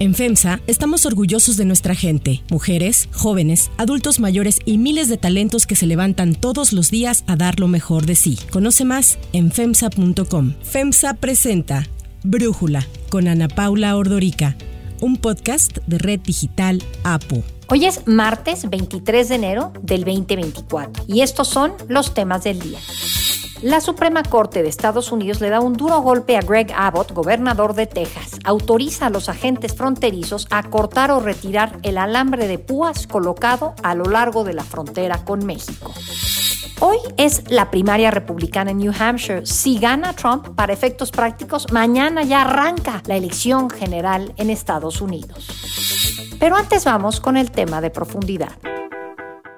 En 0.00 0.14
FEMSA 0.14 0.60
estamos 0.66 1.04
orgullosos 1.04 1.58
de 1.58 1.66
nuestra 1.66 1.94
gente, 1.94 2.42
mujeres, 2.50 3.10
jóvenes, 3.12 3.70
adultos 3.76 4.18
mayores 4.18 4.58
y 4.64 4.78
miles 4.78 5.10
de 5.10 5.18
talentos 5.18 5.66
que 5.66 5.76
se 5.76 5.86
levantan 5.86 6.34
todos 6.34 6.72
los 6.72 6.90
días 6.90 7.22
a 7.26 7.36
dar 7.36 7.60
lo 7.60 7.68
mejor 7.68 8.06
de 8.06 8.14
sí. 8.14 8.38
Conoce 8.50 8.86
más 8.86 9.18
en 9.34 9.52
FEMSA.com. 9.52 10.54
FEMSA 10.62 11.12
presenta 11.12 11.86
Brújula 12.22 12.86
con 13.10 13.28
Ana 13.28 13.48
Paula 13.48 13.94
Ordorica, 13.94 14.56
un 15.02 15.18
podcast 15.18 15.76
de 15.86 15.98
Red 15.98 16.20
Digital 16.20 16.82
APO. 17.04 17.42
Hoy 17.66 17.84
es 17.84 18.06
martes 18.06 18.70
23 18.70 19.28
de 19.28 19.34
enero 19.34 19.74
del 19.82 20.04
2024 20.04 21.04
y 21.08 21.20
estos 21.20 21.48
son 21.48 21.74
los 21.88 22.14
temas 22.14 22.44
del 22.44 22.58
día. 22.58 22.78
La 23.62 23.82
Suprema 23.82 24.22
Corte 24.22 24.62
de 24.62 24.70
Estados 24.70 25.12
Unidos 25.12 25.42
le 25.42 25.50
da 25.50 25.60
un 25.60 25.74
duro 25.74 26.00
golpe 26.00 26.38
a 26.38 26.40
Greg 26.40 26.72
Abbott, 26.74 27.12
gobernador 27.12 27.74
de 27.74 27.86
Texas. 27.86 28.38
Autoriza 28.44 29.06
a 29.06 29.10
los 29.10 29.28
agentes 29.28 29.74
fronterizos 29.74 30.46
a 30.50 30.62
cortar 30.62 31.10
o 31.10 31.20
retirar 31.20 31.78
el 31.82 31.98
alambre 31.98 32.48
de 32.48 32.58
púas 32.58 33.06
colocado 33.06 33.74
a 33.82 33.94
lo 33.94 34.04
largo 34.04 34.44
de 34.44 34.54
la 34.54 34.64
frontera 34.64 35.24
con 35.24 35.44
México. 35.44 35.92
Hoy 36.80 36.96
es 37.18 37.50
la 37.50 37.70
primaria 37.70 38.10
republicana 38.10 38.70
en 38.70 38.78
New 38.78 38.94
Hampshire. 38.98 39.44
Si 39.44 39.78
gana 39.78 40.14
Trump, 40.14 40.54
para 40.54 40.72
efectos 40.72 41.10
prácticos, 41.10 41.70
mañana 41.70 42.22
ya 42.22 42.40
arranca 42.40 43.02
la 43.04 43.16
elección 43.16 43.68
general 43.68 44.32
en 44.38 44.48
Estados 44.48 45.02
Unidos. 45.02 45.50
Pero 46.40 46.56
antes 46.56 46.86
vamos 46.86 47.20
con 47.20 47.36
el 47.36 47.50
tema 47.50 47.82
de 47.82 47.90
profundidad. 47.90 48.52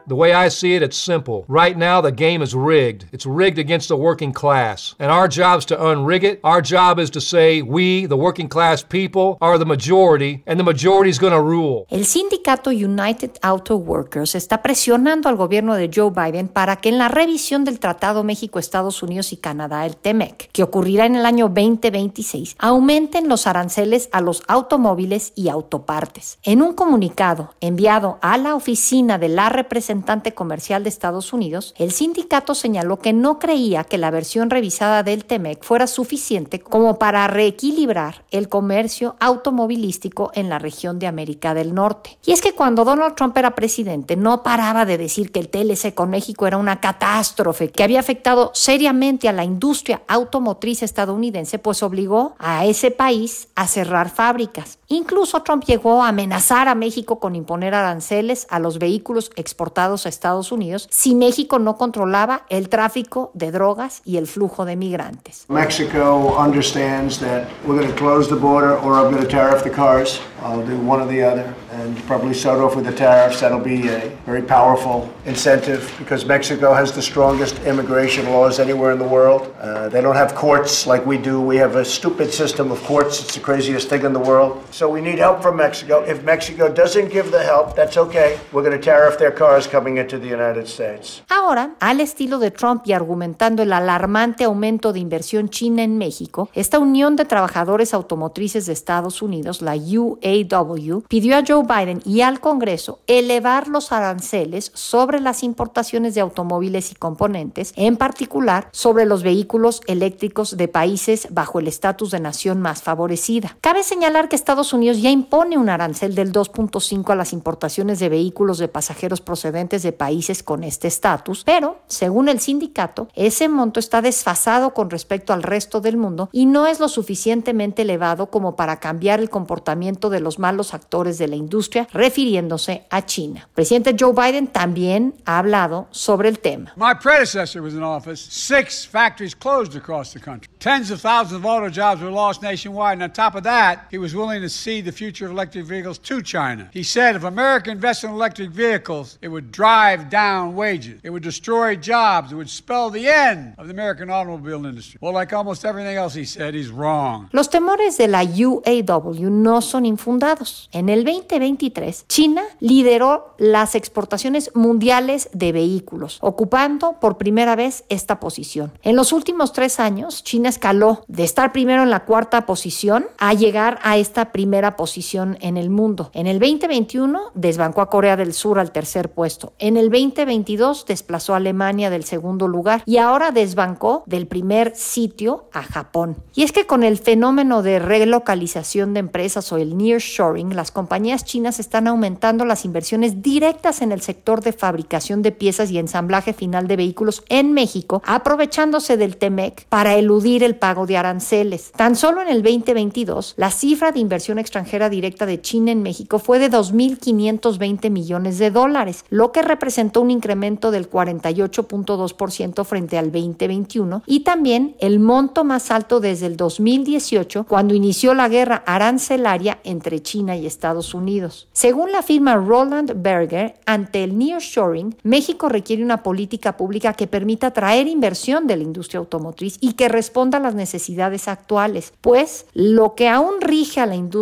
The 0.08 0.16
way 0.16 0.32
I 0.32 0.48
see 0.48 0.74
it, 0.74 0.82
it's 0.82 0.96
simple. 0.96 1.44
Right 1.46 1.78
now, 1.78 2.00
the 2.00 2.10
game 2.10 2.42
is 2.42 2.56
rigged. 2.56 3.06
It's 3.12 3.24
rigged 3.24 3.58
against 3.58 3.88
the 3.88 3.96
working 3.96 4.32
class. 4.32 4.96
And 4.98 5.12
our 5.12 5.28
job 5.28 5.60
is 5.60 5.66
to 5.66 5.76
unrig 5.76 6.24
it. 6.24 6.40
Our 6.42 6.60
job 6.60 6.98
is 6.98 7.10
to 7.12 7.20
say 7.20 7.62
we, 7.62 8.06
the 8.06 8.16
working 8.16 8.48
class 8.48 8.82
people, 8.82 9.36
are 9.40 9.58
the 9.58 9.64
majority, 9.64 10.42
and 10.46 10.58
the 10.58 10.64
majority 10.64 11.08
is 11.10 11.20
going 11.20 11.32
to 11.32 11.40
rule. 11.40 11.86
El 11.88 12.04
sindicato 12.04 12.70
United 12.70 13.38
Auto 13.42 13.76
Workers 13.76 14.34
está 14.34 14.60
presionando 14.60 15.28
al 15.28 15.36
gobierno 15.36 15.76
de 15.76 15.88
Joe 15.94 16.10
Biden 16.10 16.48
para 16.48 16.76
que 16.76 16.88
en 16.88 16.98
la 16.98 17.08
revisión 17.08 17.64
del 17.64 17.78
Tratado 17.78 18.24
México-Estados 18.24 19.02
Unidos 19.04 19.32
y 19.32 19.36
Canadá, 19.36 19.86
el 19.86 19.96
TEMEC, 19.96 20.50
que 20.50 20.64
ocurrirá 20.64 21.06
en 21.06 21.14
el 21.14 21.26
año 21.26 21.48
2026, 21.48 22.56
aumenten 22.58 23.28
los 23.28 23.46
aranceles 23.46 24.08
a 24.10 24.20
los 24.20 24.42
automóviles 24.48 25.32
y 25.36 25.48
autopartes. 25.48 26.38
En 26.42 26.60
un 26.60 26.74
comunicado 26.74 27.54
enviado 27.60 28.18
a 28.20 28.36
la 28.36 28.56
oficina 28.56 29.18
de 29.18 29.28
la 29.28 29.48
representación 29.48 29.91
representante 29.92 30.32
comercial 30.32 30.82
de 30.82 30.88
Estados 30.88 31.34
Unidos, 31.34 31.74
el 31.76 31.92
sindicato 31.92 32.54
señaló 32.54 32.98
que 32.98 33.12
no 33.12 33.38
creía 33.38 33.84
que 33.84 33.98
la 33.98 34.10
versión 34.10 34.48
revisada 34.48 35.02
del 35.02 35.26
TEMEC 35.26 35.62
fuera 35.62 35.86
suficiente 35.86 36.60
como 36.60 36.98
para 36.98 37.26
reequilibrar 37.26 38.24
el 38.30 38.48
comercio 38.48 39.16
automovilístico 39.20 40.30
en 40.34 40.48
la 40.48 40.58
región 40.58 40.98
de 40.98 41.06
América 41.06 41.52
del 41.52 41.74
Norte. 41.74 42.16
Y 42.24 42.32
es 42.32 42.40
que 42.40 42.54
cuando 42.54 42.86
Donald 42.86 43.14
Trump 43.16 43.36
era 43.36 43.54
presidente 43.54 44.16
no 44.16 44.42
paraba 44.42 44.86
de 44.86 44.96
decir 44.96 45.30
que 45.30 45.40
el 45.40 45.50
TLC 45.50 45.92
con 45.92 46.08
México 46.08 46.46
era 46.46 46.56
una 46.56 46.80
catástrofe 46.80 47.70
que 47.70 47.84
había 47.84 48.00
afectado 48.00 48.50
seriamente 48.54 49.28
a 49.28 49.32
la 49.32 49.44
industria 49.44 50.00
automotriz 50.08 50.82
estadounidense, 50.82 51.58
pues 51.58 51.82
obligó 51.82 52.34
a 52.38 52.64
ese 52.64 52.90
país 52.90 53.48
a 53.56 53.66
cerrar 53.66 54.08
fábricas. 54.08 54.78
Incluso 54.92 55.40
Trump 55.40 55.64
llegó 55.64 56.02
a 56.02 56.08
amenazar 56.08 56.68
a 56.68 56.74
México 56.74 57.18
con 57.18 57.34
imponer 57.34 57.74
aranceles 57.74 58.46
a 58.50 58.58
los 58.58 58.78
vehículos 58.78 59.30
exportados 59.36 60.04
a 60.04 60.10
Estados 60.10 60.52
Unidos 60.52 60.86
si 60.90 61.14
México 61.14 61.58
no 61.58 61.78
controlaba 61.78 62.44
el 62.50 62.68
tráfico 62.68 63.30
de 63.32 63.52
drogas 63.52 64.02
y 64.04 64.18
el 64.18 64.26
flujo 64.26 64.66
de 64.66 64.76
migrantes. 64.76 65.46
Mexico 65.48 66.36
understands 66.38 67.18
that 67.18 67.48
we're 67.64 67.74
going 67.74 67.88
to 67.88 67.98
close 67.98 68.28
the 68.28 68.38
border 68.38 68.76
or 68.80 68.98
I'm 68.98 69.10
going 69.10 69.22
to 69.22 69.26
tariff 69.26 69.64
the 69.64 69.70
cars. 69.70 70.20
I'll 70.42 70.66
do 70.66 70.76
one 70.76 71.00
or 71.00 71.06
the 71.06 71.22
other 71.22 71.54
and 71.70 71.96
probably 72.06 72.34
start 72.34 72.60
off 72.60 72.76
with 72.76 72.84
the 72.84 72.92
tariffs. 72.92 73.40
That'll 73.40 73.60
be 73.60 73.88
a 73.88 74.10
very 74.26 74.42
powerful 74.42 75.08
incentive 75.24 75.94
because 75.98 76.26
Mexico 76.26 76.74
has 76.74 76.92
the 76.92 77.00
strongest 77.00 77.58
immigration 77.60 78.28
laws 78.28 78.58
anywhere 78.58 78.92
in 78.92 78.98
the 78.98 79.06
world. 79.06 79.54
Uh, 79.58 79.88
they 79.88 80.00
don't 80.00 80.16
have 80.16 80.34
courts 80.34 80.86
like 80.86 81.06
we 81.06 81.16
do. 81.16 81.40
We 81.40 81.56
have 81.56 81.76
a 81.76 81.84
stupid 81.84 82.32
system 82.32 82.70
of 82.70 82.82
courts. 82.82 83.22
It's 83.22 83.34
the 83.34 83.40
craziest 83.40 83.88
thing 83.88 84.04
in 84.04 84.12
the 84.12 84.20
world. 84.20 84.62
We 84.88 85.00
need 85.00 85.18
help 85.18 85.42
from 85.42 85.56
Mexico. 85.56 86.02
If 86.06 86.22
Mexico 86.24 86.68
doesn't 86.68 87.12
give 87.12 87.30
the 87.30 87.42
help, 87.42 87.74
that's 87.74 87.96
okay. 87.96 88.36
We're 88.52 88.62
going 88.62 88.78
to 88.78 88.84
tariff 88.84 89.18
their 89.18 89.34
cars 89.34 89.66
coming 89.66 89.98
into 89.98 90.18
the 90.18 90.28
United 90.28 90.66
States. 90.66 91.22
Ahora, 91.28 91.74
al 91.80 92.00
estilo 92.00 92.38
de 92.38 92.50
Trump 92.50 92.82
y 92.86 92.92
argumentando 92.92 93.62
el 93.62 93.72
alarmante 93.72 94.44
aumento 94.44 94.92
de 94.92 95.00
inversión 95.00 95.48
china 95.48 95.82
en 95.82 95.98
México, 95.98 96.48
esta 96.54 96.78
Unión 96.78 97.16
de 97.16 97.24
Trabajadores 97.24 97.94
Automotrices 97.94 98.66
de 98.66 98.72
Estados 98.72 99.22
Unidos, 99.22 99.62
la 99.62 99.74
UAW, 99.76 101.02
pidió 101.08 101.36
a 101.36 101.42
Joe 101.46 101.64
Biden 101.64 102.02
y 102.04 102.22
al 102.22 102.40
Congreso 102.40 103.00
elevar 103.06 103.68
los 103.68 103.92
aranceles 103.92 104.70
sobre 104.74 105.20
las 105.20 105.42
importaciones 105.42 106.14
de 106.14 106.20
automóviles 106.20 106.90
y 106.92 106.94
componentes, 106.94 107.72
en 107.76 107.96
particular 107.96 108.68
sobre 108.72 109.04
los 109.04 109.22
vehículos 109.22 109.80
eléctricos 109.86 110.56
de 110.56 110.68
países 110.68 111.28
bajo 111.30 111.58
el 111.58 111.68
estatus 111.68 112.10
de 112.10 112.20
nación 112.20 112.60
más 112.60 112.82
favorecida. 112.82 113.56
Cabe 113.60 113.82
señalar 113.82 114.28
que 114.28 114.36
Estados 114.36 114.71
Unidos 114.72 115.00
ya 115.00 115.10
impone 115.10 115.58
un 115.58 115.68
arancel 115.68 116.14
del 116.14 116.32
2.5 116.32 117.10
a 117.10 117.16
las 117.16 117.32
importaciones 117.32 117.98
de 117.98 118.08
vehículos 118.08 118.58
de 118.58 118.68
pasajeros 118.68 119.20
procedentes 119.20 119.82
de 119.82 119.92
países 119.92 120.42
con 120.42 120.64
este 120.64 120.88
estatus, 120.88 121.42
pero, 121.44 121.80
según 121.86 122.28
el 122.28 122.40
sindicato, 122.40 123.08
ese 123.14 123.48
monto 123.48 123.80
está 123.80 124.02
desfasado 124.02 124.74
con 124.74 124.90
respecto 124.90 125.32
al 125.32 125.42
resto 125.42 125.80
del 125.80 125.96
mundo 125.96 126.28
y 126.32 126.46
no 126.46 126.66
es 126.66 126.80
lo 126.80 126.88
suficientemente 126.88 127.82
elevado 127.82 128.30
como 128.30 128.56
para 128.56 128.80
cambiar 128.80 129.20
el 129.20 129.30
comportamiento 129.30 130.10
de 130.10 130.20
los 130.20 130.38
malos 130.38 130.74
actores 130.74 131.18
de 131.18 131.28
la 131.28 131.36
industria, 131.36 131.88
refiriéndose 131.92 132.86
a 132.90 133.04
China. 133.06 133.40
El 133.48 133.54
presidente 133.54 133.96
Joe 133.98 134.12
Biden 134.12 134.48
también 134.48 135.14
ha 135.24 135.38
hablado 135.38 135.86
sobre 135.90 136.28
el 136.28 136.38
tema. 136.38 136.72
My 136.76 136.94
predecessor 136.94 137.62
was 137.62 137.74
in 137.74 137.82
office. 137.82 138.22
Six 138.30 138.86
factories 138.86 139.34
closed 139.34 139.76
across 139.76 140.12
the 140.12 140.20
country. 140.20 140.48
Tens 140.58 140.90
of 140.90 141.00
thousands 141.00 141.32
of 141.32 141.44
auto 141.44 141.68
jobs 141.68 142.02
were 142.02 142.10
lost 142.12 142.42
nationwide. 142.42 142.94
And 142.94 143.02
on 143.02 143.12
top 143.12 143.34
of 143.34 143.42
that, 143.44 143.86
he 143.90 143.98
was 143.98 144.14
willing 144.14 144.42
to 144.42 144.48
cede 144.62 144.84
the 144.84 144.92
future 144.92 145.26
of 145.26 145.32
electric 145.32 145.64
vehicles 145.64 145.98
to 145.98 146.22
China. 146.22 146.68
He 146.72 146.84
said 146.84 147.16
if 147.16 147.24
America 147.24 147.70
invested 147.70 148.08
in 148.08 148.14
electric 148.14 148.50
vehicles, 148.50 149.18
it 149.20 149.28
would 149.28 149.50
drive 149.50 150.08
down 150.08 150.54
wages. 150.54 151.00
It 151.02 151.10
would 151.10 151.24
destroy 151.24 151.76
jobs. 151.76 152.32
It 152.32 152.36
would 152.36 152.48
spell 152.48 152.90
the 152.90 153.08
end 153.08 153.54
of 153.58 153.66
the 153.66 153.72
American 153.72 154.10
automobile 154.10 154.64
industry. 154.66 154.98
Well, 155.00 155.12
like 155.12 155.32
almost 155.34 155.64
everything 155.64 155.96
else 155.96 156.14
he 156.14 156.24
said, 156.24 156.54
he's 156.54 156.70
wrong. 156.70 157.28
Los 157.32 157.50
temores 157.50 157.98
de 157.98 158.06
la 158.06 158.22
UAW 158.22 159.30
no 159.30 159.60
son 159.60 159.84
infundados. 159.84 160.68
En 160.72 160.88
el 160.88 161.04
2023, 161.04 162.06
China 162.08 162.42
lideró 162.60 163.34
las 163.38 163.74
exportaciones 163.74 164.50
mundiales 164.54 165.28
de 165.32 165.52
vehículos, 165.52 166.18
ocupando 166.20 167.00
por 167.00 167.18
primera 167.18 167.56
vez 167.56 167.84
esta 167.88 168.20
posición. 168.20 168.72
En 168.82 168.94
los 168.94 169.12
últimos 169.12 169.52
tres 169.52 169.80
años, 169.80 170.22
China 170.22 170.48
escaló 170.48 171.04
de 171.08 171.24
estar 171.24 171.52
primero 171.52 171.82
en 171.82 171.90
la 171.90 172.04
cuarta 172.04 172.46
posición 172.46 173.06
a 173.18 173.34
llegar 173.34 173.78
a 173.82 173.96
esta 173.96 174.30
primera 174.30 174.41
posición 174.76 175.38
en 175.40 175.56
el 175.56 175.70
mundo. 175.70 176.10
En 176.14 176.26
el 176.26 176.38
2021 176.38 177.32
desbancó 177.34 177.80
a 177.80 177.90
Corea 177.90 178.16
del 178.16 178.32
Sur 178.32 178.58
al 178.58 178.72
tercer 178.72 179.10
puesto. 179.10 179.52
En 179.58 179.76
el 179.76 179.90
2022 179.90 180.86
desplazó 180.86 181.34
a 181.34 181.36
Alemania 181.38 181.90
del 181.90 182.04
segundo 182.04 182.48
lugar 182.48 182.82
y 182.86 182.98
ahora 182.98 183.30
desbancó 183.30 184.02
del 184.06 184.26
primer 184.26 184.74
sitio 184.76 185.48
a 185.52 185.62
Japón. 185.62 186.16
Y 186.34 186.42
es 186.42 186.52
que 186.52 186.66
con 186.66 186.82
el 186.82 186.98
fenómeno 186.98 187.62
de 187.62 187.78
relocalización 187.78 188.94
de 188.94 189.00
empresas 189.00 189.52
o 189.52 189.56
el 189.56 189.76
nearshoring, 189.76 190.54
las 190.54 190.70
compañías 190.70 191.24
chinas 191.24 191.60
están 191.60 191.86
aumentando 191.86 192.44
las 192.44 192.64
inversiones 192.64 193.22
directas 193.22 193.82
en 193.82 193.92
el 193.92 194.00
sector 194.00 194.42
de 194.42 194.52
fabricación 194.52 195.22
de 195.22 195.32
piezas 195.32 195.70
y 195.70 195.78
ensamblaje 195.78 196.32
final 196.32 196.68
de 196.68 196.76
vehículos 196.76 197.24
en 197.28 197.52
México, 197.52 198.02
aprovechándose 198.04 198.96
del 198.96 199.16
TEMEC 199.16 199.66
para 199.68 199.94
eludir 199.94 200.42
el 200.42 200.56
pago 200.56 200.86
de 200.86 200.96
aranceles. 200.96 201.72
Tan 201.72 201.96
solo 201.96 202.22
en 202.22 202.28
el 202.28 202.42
2022, 202.42 203.34
la 203.36 203.50
cifra 203.50 203.92
de 203.92 204.00
inversión 204.00 204.31
extranjera 204.40 204.88
directa 204.88 205.26
de 205.26 205.40
China 205.40 205.72
en 205.72 205.82
México 205.82 206.18
fue 206.18 206.38
de 206.38 206.50
2.520 206.50 207.90
millones 207.90 208.38
de 208.38 208.50
dólares, 208.50 209.04
lo 209.10 209.32
que 209.32 209.42
representó 209.42 210.00
un 210.00 210.10
incremento 210.10 210.70
del 210.70 210.90
48.2% 210.90 212.64
frente 212.64 212.98
al 212.98 213.12
2021 213.12 214.02
y 214.06 214.20
también 214.20 214.76
el 214.78 214.98
monto 215.00 215.44
más 215.44 215.70
alto 215.70 216.00
desde 216.00 216.26
el 216.26 216.36
2018, 216.36 217.44
cuando 217.48 217.74
inició 217.74 218.14
la 218.14 218.28
guerra 218.28 218.62
arancelaria 218.66 219.58
entre 219.64 220.00
China 220.00 220.36
y 220.36 220.46
Estados 220.46 220.94
Unidos. 220.94 221.48
Según 221.52 221.92
la 221.92 222.02
firma 222.02 222.36
Roland 222.36 222.92
Berger, 223.02 223.56
ante 223.66 224.04
el 224.04 224.16
nearshoring, 224.16 224.96
México 225.02 225.48
requiere 225.48 225.84
una 225.84 226.02
política 226.02 226.56
pública 226.56 226.94
que 226.94 227.06
permita 227.06 227.48
atraer 227.48 227.86
inversión 227.86 228.46
de 228.46 228.56
la 228.56 228.62
industria 228.62 229.00
automotriz 229.00 229.56
y 229.60 229.74
que 229.74 229.88
responda 229.88 230.38
a 230.38 230.40
las 230.40 230.54
necesidades 230.54 231.28
actuales, 231.28 231.92
pues 232.00 232.46
lo 232.54 232.94
que 232.94 233.08
aún 233.08 233.40
rige 233.40 233.80
a 233.80 233.86
la 233.86 233.94
industria 233.94 234.21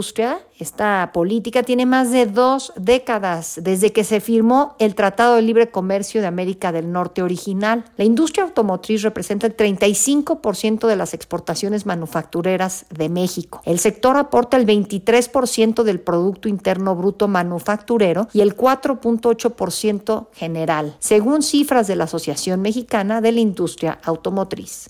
Esta 0.58 1.10
política 1.12 1.62
tiene 1.62 1.86
más 1.86 2.10
de 2.10 2.26
dos 2.26 2.72
décadas 2.76 3.60
desde 3.62 3.92
que 3.92 4.04
se 4.04 4.20
firmó 4.20 4.74
el 4.78 4.94
Tratado 4.94 5.36
de 5.36 5.42
Libre 5.42 5.70
Comercio 5.70 6.20
de 6.20 6.26
América 6.26 6.72
del 6.72 6.90
Norte 6.90 7.22
original. 7.22 7.84
La 7.96 8.04
industria 8.04 8.44
automotriz 8.44 9.02
representa 9.02 9.46
el 9.46 9.56
35% 9.56 10.86
de 10.86 10.96
las 10.96 11.14
exportaciones 11.14 11.86
manufactureras 11.86 12.86
de 12.90 13.08
México. 13.08 13.60
El 13.64 13.78
sector 13.78 14.16
aporta 14.16 14.56
el 14.56 14.66
23% 14.66 15.82
del 15.82 16.00
Producto 16.00 16.48
Interno 16.48 16.96
Bruto 16.96 17.28
manufacturero 17.28 18.28
y 18.32 18.40
el 18.40 18.56
4.8% 18.56 20.28
general, 20.32 20.96
según 20.98 21.42
cifras 21.42 21.86
de 21.86 21.96
la 21.96 22.04
Asociación 22.04 22.62
Mexicana 22.62 23.20
de 23.20 23.32
la 23.32 23.40
Industria 23.40 23.98
Automotriz. 24.04 24.88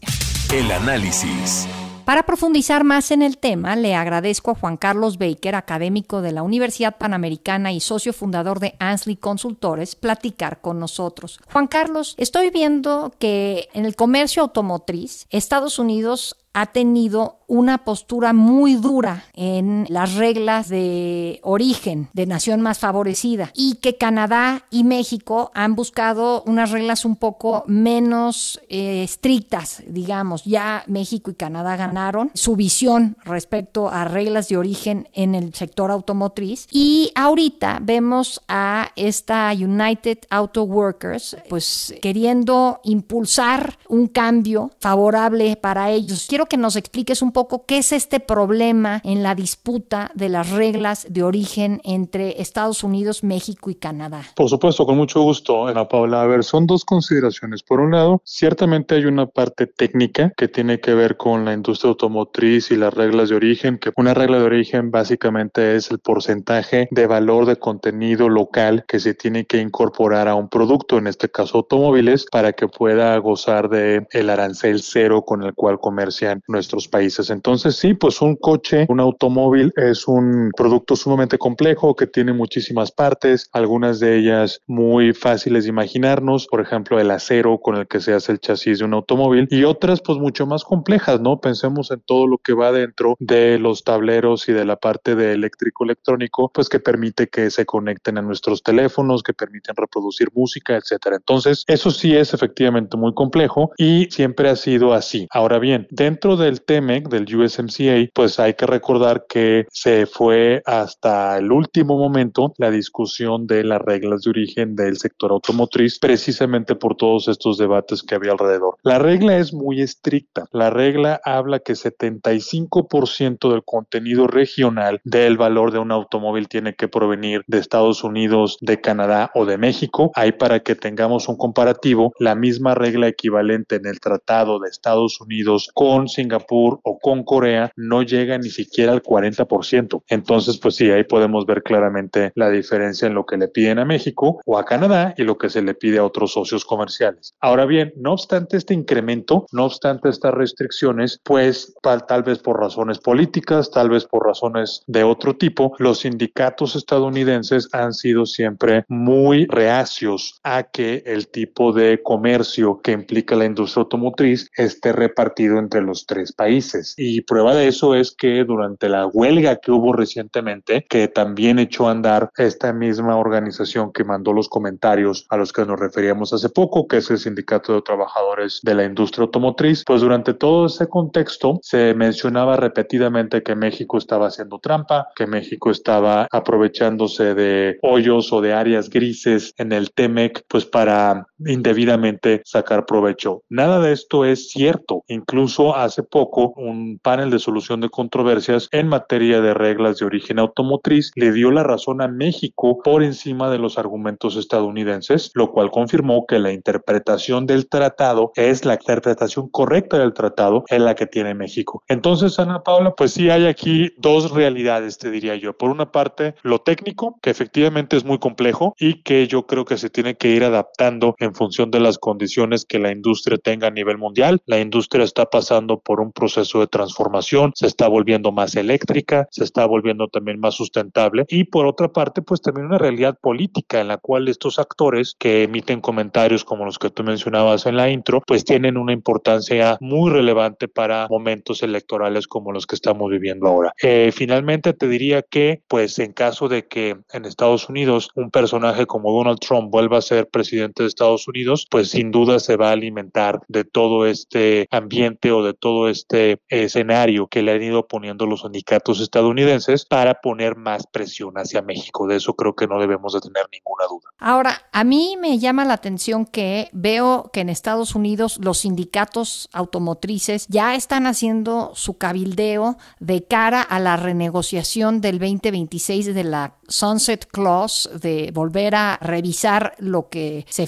El 0.52 0.70
análisis. 0.70 1.66
Para 2.04 2.24
profundizar 2.24 2.82
más 2.82 3.10
en 3.10 3.22
el 3.22 3.38
tema, 3.38 3.76
le 3.76 3.94
agradezco 3.94 4.50
a 4.50 4.54
Juan 4.54 4.76
Carlos 4.76 5.18
Baker, 5.18 5.54
académico 5.54 6.22
de 6.22 6.32
la 6.32 6.42
Universidad 6.42 6.98
Panamericana 6.98 7.72
y 7.72 7.80
socio 7.80 8.12
fundador 8.12 8.58
de 8.58 8.74
Ansley 8.78 9.16
Consultores, 9.16 9.94
platicar 9.94 10.60
con 10.60 10.80
nosotros. 10.80 11.38
Juan 11.52 11.68
Carlos, 11.68 12.14
estoy 12.18 12.50
viendo 12.50 13.12
que 13.18 13.68
en 13.74 13.86
el 13.86 13.94
comercio 13.96 14.42
automotriz, 14.42 15.26
Estados 15.30 15.78
Unidos 15.78 16.36
ha 16.52 16.66
tenido 16.66 17.40
una 17.50 17.78
postura 17.78 18.32
muy 18.32 18.76
dura 18.76 19.24
en 19.34 19.84
las 19.88 20.14
reglas 20.14 20.68
de 20.68 21.40
origen 21.42 22.08
de 22.12 22.26
nación 22.26 22.60
más 22.60 22.78
favorecida 22.78 23.50
y 23.54 23.74
que 23.76 23.96
Canadá 23.96 24.62
y 24.70 24.84
México 24.84 25.50
han 25.52 25.74
buscado 25.74 26.44
unas 26.46 26.70
reglas 26.70 27.04
un 27.04 27.16
poco 27.16 27.64
menos 27.66 28.60
eh, 28.68 29.02
estrictas, 29.02 29.82
digamos. 29.88 30.44
Ya 30.44 30.84
México 30.86 31.32
y 31.32 31.34
Canadá 31.34 31.76
ganaron 31.76 32.30
su 32.34 32.54
visión 32.54 33.16
respecto 33.24 33.88
a 33.88 34.04
reglas 34.04 34.48
de 34.48 34.56
origen 34.56 35.08
en 35.12 35.34
el 35.34 35.52
sector 35.52 35.90
automotriz 35.90 36.68
y 36.70 37.10
ahorita 37.16 37.80
vemos 37.82 38.42
a 38.46 38.90
esta 38.94 39.52
United 39.52 40.18
Auto 40.30 40.62
Workers 40.62 41.36
pues 41.48 41.94
queriendo 42.00 42.80
impulsar 42.84 43.76
un 43.88 44.06
cambio 44.06 44.70
favorable 44.78 45.56
para 45.56 45.90
ellos 45.90 46.28
que 46.46 46.56
nos 46.56 46.76
expliques 46.76 47.22
un 47.22 47.32
poco 47.32 47.64
qué 47.66 47.78
es 47.78 47.92
este 47.92 48.20
problema 48.20 49.00
en 49.04 49.22
la 49.22 49.34
disputa 49.34 50.10
de 50.14 50.28
las 50.28 50.50
reglas 50.50 51.06
de 51.08 51.22
origen 51.22 51.80
entre 51.84 52.40
Estados 52.40 52.84
Unidos, 52.84 53.24
México 53.24 53.70
y 53.70 53.74
Canadá. 53.74 54.22
Por 54.34 54.48
supuesto, 54.48 54.86
con 54.86 54.96
mucho 54.96 55.22
gusto, 55.22 55.66
Ana 55.66 55.88
Paula. 55.88 56.22
A 56.22 56.26
ver, 56.26 56.44
son 56.44 56.66
dos 56.66 56.84
consideraciones. 56.84 57.62
Por 57.62 57.80
un 57.80 57.92
lado, 57.92 58.22
ciertamente 58.24 58.94
hay 58.94 59.04
una 59.04 59.26
parte 59.26 59.66
técnica 59.66 60.32
que 60.36 60.48
tiene 60.48 60.80
que 60.80 60.94
ver 60.94 61.16
con 61.16 61.44
la 61.44 61.52
industria 61.52 61.90
automotriz 61.90 62.70
y 62.70 62.76
las 62.76 62.94
reglas 62.94 63.28
de 63.28 63.36
origen, 63.36 63.78
que 63.78 63.92
una 63.96 64.14
regla 64.14 64.38
de 64.38 64.44
origen 64.44 64.90
básicamente 64.90 65.76
es 65.76 65.90
el 65.90 65.98
porcentaje 65.98 66.88
de 66.90 67.06
valor 67.06 67.46
de 67.46 67.56
contenido 67.56 68.28
local 68.28 68.84
que 68.86 69.00
se 69.00 69.14
tiene 69.14 69.46
que 69.46 69.58
incorporar 69.58 70.28
a 70.28 70.34
un 70.34 70.48
producto, 70.48 70.98
en 70.98 71.06
este 71.06 71.30
caso 71.30 71.58
automóviles, 71.58 72.26
para 72.30 72.52
que 72.52 72.68
pueda 72.68 73.16
gozar 73.18 73.68
de 73.68 74.06
el 74.10 74.30
arancel 74.30 74.82
cero 74.82 75.22
con 75.22 75.42
el 75.42 75.54
cual 75.54 75.78
comercia 75.80 76.29
nuestros 76.48 76.88
países. 76.88 77.30
Entonces, 77.30 77.76
sí, 77.76 77.94
pues 77.94 78.20
un 78.20 78.36
coche, 78.36 78.86
un 78.88 79.00
automóvil 79.00 79.72
es 79.76 80.06
un 80.08 80.50
producto 80.56 80.96
sumamente 80.96 81.38
complejo 81.38 81.94
que 81.94 82.06
tiene 82.06 82.32
muchísimas 82.32 82.90
partes, 82.92 83.48
algunas 83.52 84.00
de 84.00 84.18
ellas 84.18 84.60
muy 84.66 85.12
fáciles 85.12 85.64
de 85.64 85.70
imaginarnos, 85.70 86.46
por 86.46 86.60
ejemplo, 86.60 86.98
el 87.00 87.10
acero 87.10 87.58
con 87.58 87.76
el 87.76 87.86
que 87.86 88.00
se 88.00 88.14
hace 88.14 88.32
el 88.32 88.40
chasis 88.40 88.78
de 88.78 88.84
un 88.84 88.94
automóvil 88.94 89.48
y 89.50 89.64
otras 89.64 90.00
pues 90.00 90.18
mucho 90.18 90.46
más 90.46 90.64
complejas, 90.64 91.20
¿no? 91.20 91.40
Pensemos 91.40 91.90
en 91.90 92.00
todo 92.00 92.26
lo 92.26 92.38
que 92.38 92.52
va 92.52 92.72
dentro 92.72 93.16
de 93.18 93.58
los 93.58 93.84
tableros 93.84 94.48
y 94.48 94.52
de 94.52 94.64
la 94.64 94.76
parte 94.76 95.14
de 95.14 95.32
eléctrico 95.32 95.84
electrónico, 95.84 96.50
pues 96.52 96.68
que 96.68 96.80
permite 96.80 97.28
que 97.28 97.50
se 97.50 97.66
conecten 97.66 98.18
a 98.18 98.22
nuestros 98.22 98.62
teléfonos, 98.62 99.22
que 99.22 99.32
permiten 99.32 99.74
reproducir 99.76 100.28
música, 100.34 100.76
etcétera. 100.76 101.16
Entonces, 101.16 101.64
eso 101.66 101.90
sí 101.90 102.16
es 102.16 102.34
efectivamente 102.34 102.96
muy 102.96 103.14
complejo 103.14 103.70
y 103.76 104.08
siempre 104.10 104.48
ha 104.48 104.56
sido 104.56 104.92
así. 104.92 105.26
Ahora 105.30 105.58
bien, 105.58 105.86
dentro 105.90 106.19
Dentro 106.20 106.36
del 106.36 106.60
TEMEC, 106.60 107.08
del 107.08 107.34
USMCA, 107.34 108.10
pues 108.12 108.38
hay 108.38 108.52
que 108.52 108.66
recordar 108.66 109.24
que 109.26 109.64
se 109.72 110.04
fue 110.04 110.60
hasta 110.66 111.38
el 111.38 111.50
último 111.50 111.96
momento 111.96 112.52
la 112.58 112.70
discusión 112.70 113.46
de 113.46 113.64
las 113.64 113.80
reglas 113.80 114.20
de 114.20 114.28
origen 114.28 114.76
del 114.76 114.98
sector 114.98 115.30
automotriz, 115.30 115.98
precisamente 115.98 116.74
por 116.74 116.94
todos 116.94 117.26
estos 117.28 117.56
debates 117.56 118.02
que 118.02 118.16
había 118.16 118.32
alrededor. 118.32 118.76
La 118.82 118.98
regla 118.98 119.38
es 119.38 119.54
muy 119.54 119.80
estricta. 119.80 120.44
La 120.52 120.68
regla 120.68 121.22
habla 121.24 121.60
que 121.60 121.72
75% 121.72 123.50
del 123.50 123.64
contenido 123.64 124.26
regional 124.26 125.00
del 125.04 125.38
valor 125.38 125.72
de 125.72 125.78
un 125.78 125.90
automóvil 125.90 126.48
tiene 126.48 126.74
que 126.74 126.86
provenir 126.86 127.44
de 127.46 127.56
Estados 127.56 128.04
Unidos, 128.04 128.58
de 128.60 128.78
Canadá 128.78 129.30
o 129.34 129.46
de 129.46 129.56
México. 129.56 130.10
Ahí 130.14 130.32
para 130.32 130.60
que 130.60 130.74
tengamos 130.74 131.30
un 131.30 131.38
comparativo, 131.38 132.12
la 132.18 132.34
misma 132.34 132.74
regla 132.74 133.08
equivalente 133.08 133.76
en 133.76 133.86
el 133.86 134.00
Tratado 134.00 134.58
de 134.58 134.68
Estados 134.68 135.18
Unidos 135.22 135.70
con 135.72 136.09
Singapur 136.10 136.80
o 136.82 136.98
con 136.98 137.24
Corea 137.24 137.72
no 137.76 138.02
llega 138.02 138.38
ni 138.38 138.50
siquiera 138.50 138.92
al 138.92 139.02
40%. 139.02 140.02
Entonces, 140.08 140.58
pues 140.58 140.76
sí, 140.76 140.90
ahí 140.90 141.04
podemos 141.04 141.46
ver 141.46 141.62
claramente 141.62 142.32
la 142.34 142.50
diferencia 142.50 143.06
en 143.06 143.14
lo 143.14 143.24
que 143.24 143.36
le 143.36 143.48
piden 143.48 143.78
a 143.78 143.84
México 143.84 144.40
o 144.44 144.58
a 144.58 144.64
Canadá 144.64 145.14
y 145.16 145.22
lo 145.22 145.38
que 145.38 145.48
se 145.48 145.62
le 145.62 145.74
pide 145.74 145.98
a 145.98 146.04
otros 146.04 146.32
socios 146.32 146.64
comerciales. 146.64 147.34
Ahora 147.40 147.64
bien, 147.64 147.92
no 147.96 148.12
obstante 148.12 148.56
este 148.56 148.74
incremento, 148.74 149.46
no 149.52 149.64
obstante 149.64 150.08
estas 150.08 150.34
restricciones, 150.34 151.20
pues 151.24 151.74
tal, 151.82 152.06
tal 152.06 152.22
vez 152.22 152.38
por 152.38 152.60
razones 152.60 152.98
políticas, 152.98 153.70
tal 153.70 153.90
vez 153.90 154.04
por 154.04 154.26
razones 154.26 154.82
de 154.86 155.04
otro 155.04 155.36
tipo, 155.36 155.74
los 155.78 156.00
sindicatos 156.00 156.76
estadounidenses 156.76 157.68
han 157.72 157.92
sido 157.94 158.26
siempre 158.26 158.84
muy 158.88 159.46
reacios 159.46 160.40
a 160.42 160.64
que 160.64 161.02
el 161.06 161.28
tipo 161.28 161.72
de 161.72 162.02
comercio 162.02 162.80
que 162.82 162.92
implica 162.92 163.36
la 163.36 163.44
industria 163.44 163.82
automotriz 163.82 164.50
esté 164.56 164.92
repartido 164.92 165.58
entre 165.58 165.82
los 165.82 165.99
tres 166.06 166.32
países. 166.32 166.94
Y 166.96 167.22
prueba 167.22 167.54
de 167.54 167.68
eso 167.68 167.94
es 167.94 168.12
que 168.12 168.44
durante 168.44 168.88
la 168.88 169.06
huelga 169.06 169.56
que 169.56 169.70
hubo 169.72 169.92
recientemente, 169.92 170.86
que 170.88 171.08
también 171.08 171.58
echó 171.58 171.88
a 171.88 171.92
andar 171.92 172.30
esta 172.36 172.72
misma 172.72 173.16
organización 173.16 173.92
que 173.92 174.04
mandó 174.04 174.32
los 174.32 174.48
comentarios 174.48 175.26
a 175.28 175.36
los 175.36 175.52
que 175.52 175.64
nos 175.64 175.78
referíamos 175.78 176.32
hace 176.32 176.48
poco, 176.48 176.86
que 176.86 176.98
es 176.98 177.10
el 177.10 177.18
Sindicato 177.18 177.74
de 177.74 177.82
Trabajadores 177.82 178.60
de 178.62 178.74
la 178.74 178.84
Industria 178.84 179.24
Automotriz, 179.24 179.84
pues 179.86 180.00
durante 180.00 180.34
todo 180.34 180.66
ese 180.66 180.88
contexto 180.88 181.58
se 181.62 181.94
mencionaba 181.94 182.56
repetidamente 182.56 183.42
que 183.42 183.54
México 183.54 183.98
estaba 183.98 184.28
haciendo 184.28 184.58
trampa, 184.58 185.08
que 185.14 185.26
México 185.26 185.70
estaba 185.70 186.26
aprovechándose 186.30 187.34
de 187.34 187.78
hoyos 187.82 188.32
o 188.32 188.40
de 188.40 188.52
áreas 188.52 188.90
grises 188.90 189.54
en 189.56 189.72
el 189.72 189.92
TEMEC, 189.92 190.44
pues 190.48 190.64
para 190.64 191.26
indebidamente 191.46 192.42
sacar 192.44 192.86
provecho. 192.86 193.42
Nada 193.48 193.80
de 193.80 193.92
esto 193.92 194.24
es 194.24 194.50
cierto. 194.50 195.04
Incluso 195.08 195.76
hace 195.76 196.02
poco 196.02 196.52
un 196.56 196.98
panel 197.02 197.30
de 197.30 197.38
solución 197.38 197.80
de 197.80 197.90
controversias 197.90 198.68
en 198.72 198.88
materia 198.88 199.40
de 199.40 199.54
reglas 199.54 199.98
de 199.98 200.06
origen 200.06 200.38
automotriz 200.38 201.12
le 201.14 201.32
dio 201.32 201.50
la 201.50 201.62
razón 201.62 202.02
a 202.02 202.08
México 202.08 202.80
por 202.82 203.02
encima 203.02 203.50
de 203.50 203.58
los 203.58 203.78
argumentos 203.78 204.36
estadounidenses, 204.36 205.30
lo 205.34 205.52
cual 205.52 205.70
confirmó 205.70 206.26
que 206.26 206.38
la 206.38 206.52
interpretación 206.52 207.46
del 207.46 207.68
tratado 207.68 208.32
es 208.34 208.64
la 208.64 208.74
interpretación 208.74 209.48
correcta 209.48 209.98
del 209.98 210.12
tratado 210.12 210.64
en 210.68 210.84
la 210.84 210.94
que 210.94 211.06
tiene 211.06 211.34
México. 211.34 211.82
Entonces, 211.88 212.38
Ana 212.38 212.62
Paula, 212.62 212.94
pues 212.96 213.12
sí 213.12 213.30
hay 213.30 213.46
aquí 213.46 213.92
dos 213.98 214.30
realidades, 214.30 214.98
te 214.98 215.10
diría 215.10 215.36
yo. 215.36 215.56
Por 215.56 215.70
una 215.70 215.90
parte, 215.92 216.34
lo 216.42 216.60
técnico, 216.60 217.18
que 217.22 217.30
efectivamente 217.30 217.96
es 217.96 218.04
muy 218.04 218.18
complejo 218.18 218.74
y 218.78 219.02
que 219.02 219.26
yo 219.26 219.46
creo 219.46 219.64
que 219.64 219.78
se 219.78 219.90
tiene 219.90 220.16
que 220.16 220.28
ir 220.28 220.44
adaptando 220.44 221.14
en 221.18 221.29
función 221.34 221.70
de 221.70 221.80
las 221.80 221.98
condiciones 221.98 222.64
que 222.64 222.78
la 222.78 222.92
industria 222.92 223.38
tenga 223.38 223.68
a 223.68 223.70
nivel 223.70 223.98
mundial. 223.98 224.40
La 224.46 224.60
industria 224.60 225.04
está 225.04 225.26
pasando 225.26 225.78
por 225.78 226.00
un 226.00 226.12
proceso 226.12 226.60
de 226.60 226.66
transformación, 226.66 227.52
se 227.54 227.66
está 227.66 227.88
volviendo 227.88 228.32
más 228.32 228.56
eléctrica, 228.56 229.28
se 229.30 229.44
está 229.44 229.66
volviendo 229.66 230.08
también 230.08 230.40
más 230.40 230.54
sustentable 230.54 231.24
y 231.28 231.44
por 231.44 231.66
otra 231.66 231.88
parte, 231.88 232.22
pues 232.22 232.40
también 232.40 232.66
una 232.66 232.78
realidad 232.78 233.18
política 233.20 233.80
en 233.80 233.88
la 233.88 233.98
cual 233.98 234.28
estos 234.28 234.58
actores 234.58 235.14
que 235.18 235.44
emiten 235.44 235.80
comentarios 235.80 236.44
como 236.44 236.64
los 236.64 236.78
que 236.78 236.90
tú 236.90 237.02
mencionabas 237.02 237.66
en 237.66 237.76
la 237.76 237.90
intro, 237.90 238.22
pues 238.26 238.44
tienen 238.44 238.76
una 238.76 238.92
importancia 238.92 239.76
muy 239.80 240.10
relevante 240.10 240.68
para 240.68 241.06
momentos 241.08 241.62
electorales 241.62 242.26
como 242.26 242.52
los 242.52 242.66
que 242.66 242.74
estamos 242.74 243.10
viviendo 243.10 243.46
ahora. 243.46 243.72
Eh, 243.82 244.12
finalmente 244.14 244.72
te 244.72 244.88
diría 244.88 245.22
que, 245.22 245.62
pues 245.68 245.98
en 245.98 246.12
caso 246.12 246.48
de 246.48 246.66
que 246.66 246.96
en 247.12 247.24
Estados 247.24 247.68
Unidos 247.68 248.10
un 248.14 248.30
personaje 248.30 248.86
como 248.86 249.12
Donald 249.12 249.38
Trump 249.40 249.70
vuelva 249.70 249.98
a 249.98 250.02
ser 250.02 250.28
presidente 250.28 250.82
de 250.82 250.88
Estados 250.88 251.19
Estados 251.20 251.28
Unidos, 251.28 251.66
pues 251.70 251.90
sin 251.90 252.10
duda 252.10 252.40
se 252.40 252.56
va 252.56 252.70
a 252.70 252.72
alimentar 252.72 253.40
de 253.48 253.64
todo 253.64 254.06
este 254.06 254.66
ambiente 254.70 255.32
o 255.32 255.42
de 255.42 255.54
todo 255.54 255.88
este 255.88 256.40
escenario 256.48 257.26
que 257.26 257.42
le 257.42 257.52
han 257.52 257.62
ido 257.62 257.86
poniendo 257.86 258.26
los 258.26 258.42
sindicatos 258.42 259.00
estadounidenses 259.00 259.84
para 259.84 260.20
poner 260.20 260.56
más 260.56 260.86
presión 260.86 261.34
hacia 261.34 261.62
México. 261.62 262.06
De 262.06 262.16
eso 262.16 262.34
creo 262.34 262.54
que 262.54 262.66
no 262.66 262.80
debemos 262.80 263.12
de 263.12 263.20
tener 263.20 263.46
ninguna 263.52 263.84
duda. 263.88 264.10
Ahora, 264.18 264.62
a 264.72 264.84
mí 264.84 265.16
me 265.20 265.38
llama 265.38 265.64
la 265.64 265.74
atención 265.74 266.24
que 266.24 266.68
veo 266.72 267.30
que 267.32 267.40
en 267.40 267.48
Estados 267.48 267.94
Unidos 267.94 268.38
los 268.42 268.58
sindicatos 268.58 269.48
automotrices 269.52 270.46
ya 270.48 270.74
están 270.74 271.06
haciendo 271.06 271.72
su 271.74 271.98
cabildeo 271.98 272.78
de 272.98 273.24
cara 273.24 273.62
a 273.62 273.78
la 273.78 273.96
renegociación 273.96 275.00
del 275.00 275.18
2026 275.18 276.14
de 276.14 276.24
la 276.24 276.54
Sunset 276.68 277.26
Clause, 277.26 277.88
de 277.98 278.30
volver 278.32 278.74
a 278.74 278.98
revisar 279.00 279.74
lo 279.78 280.08
que 280.08 280.46
se 280.48 280.66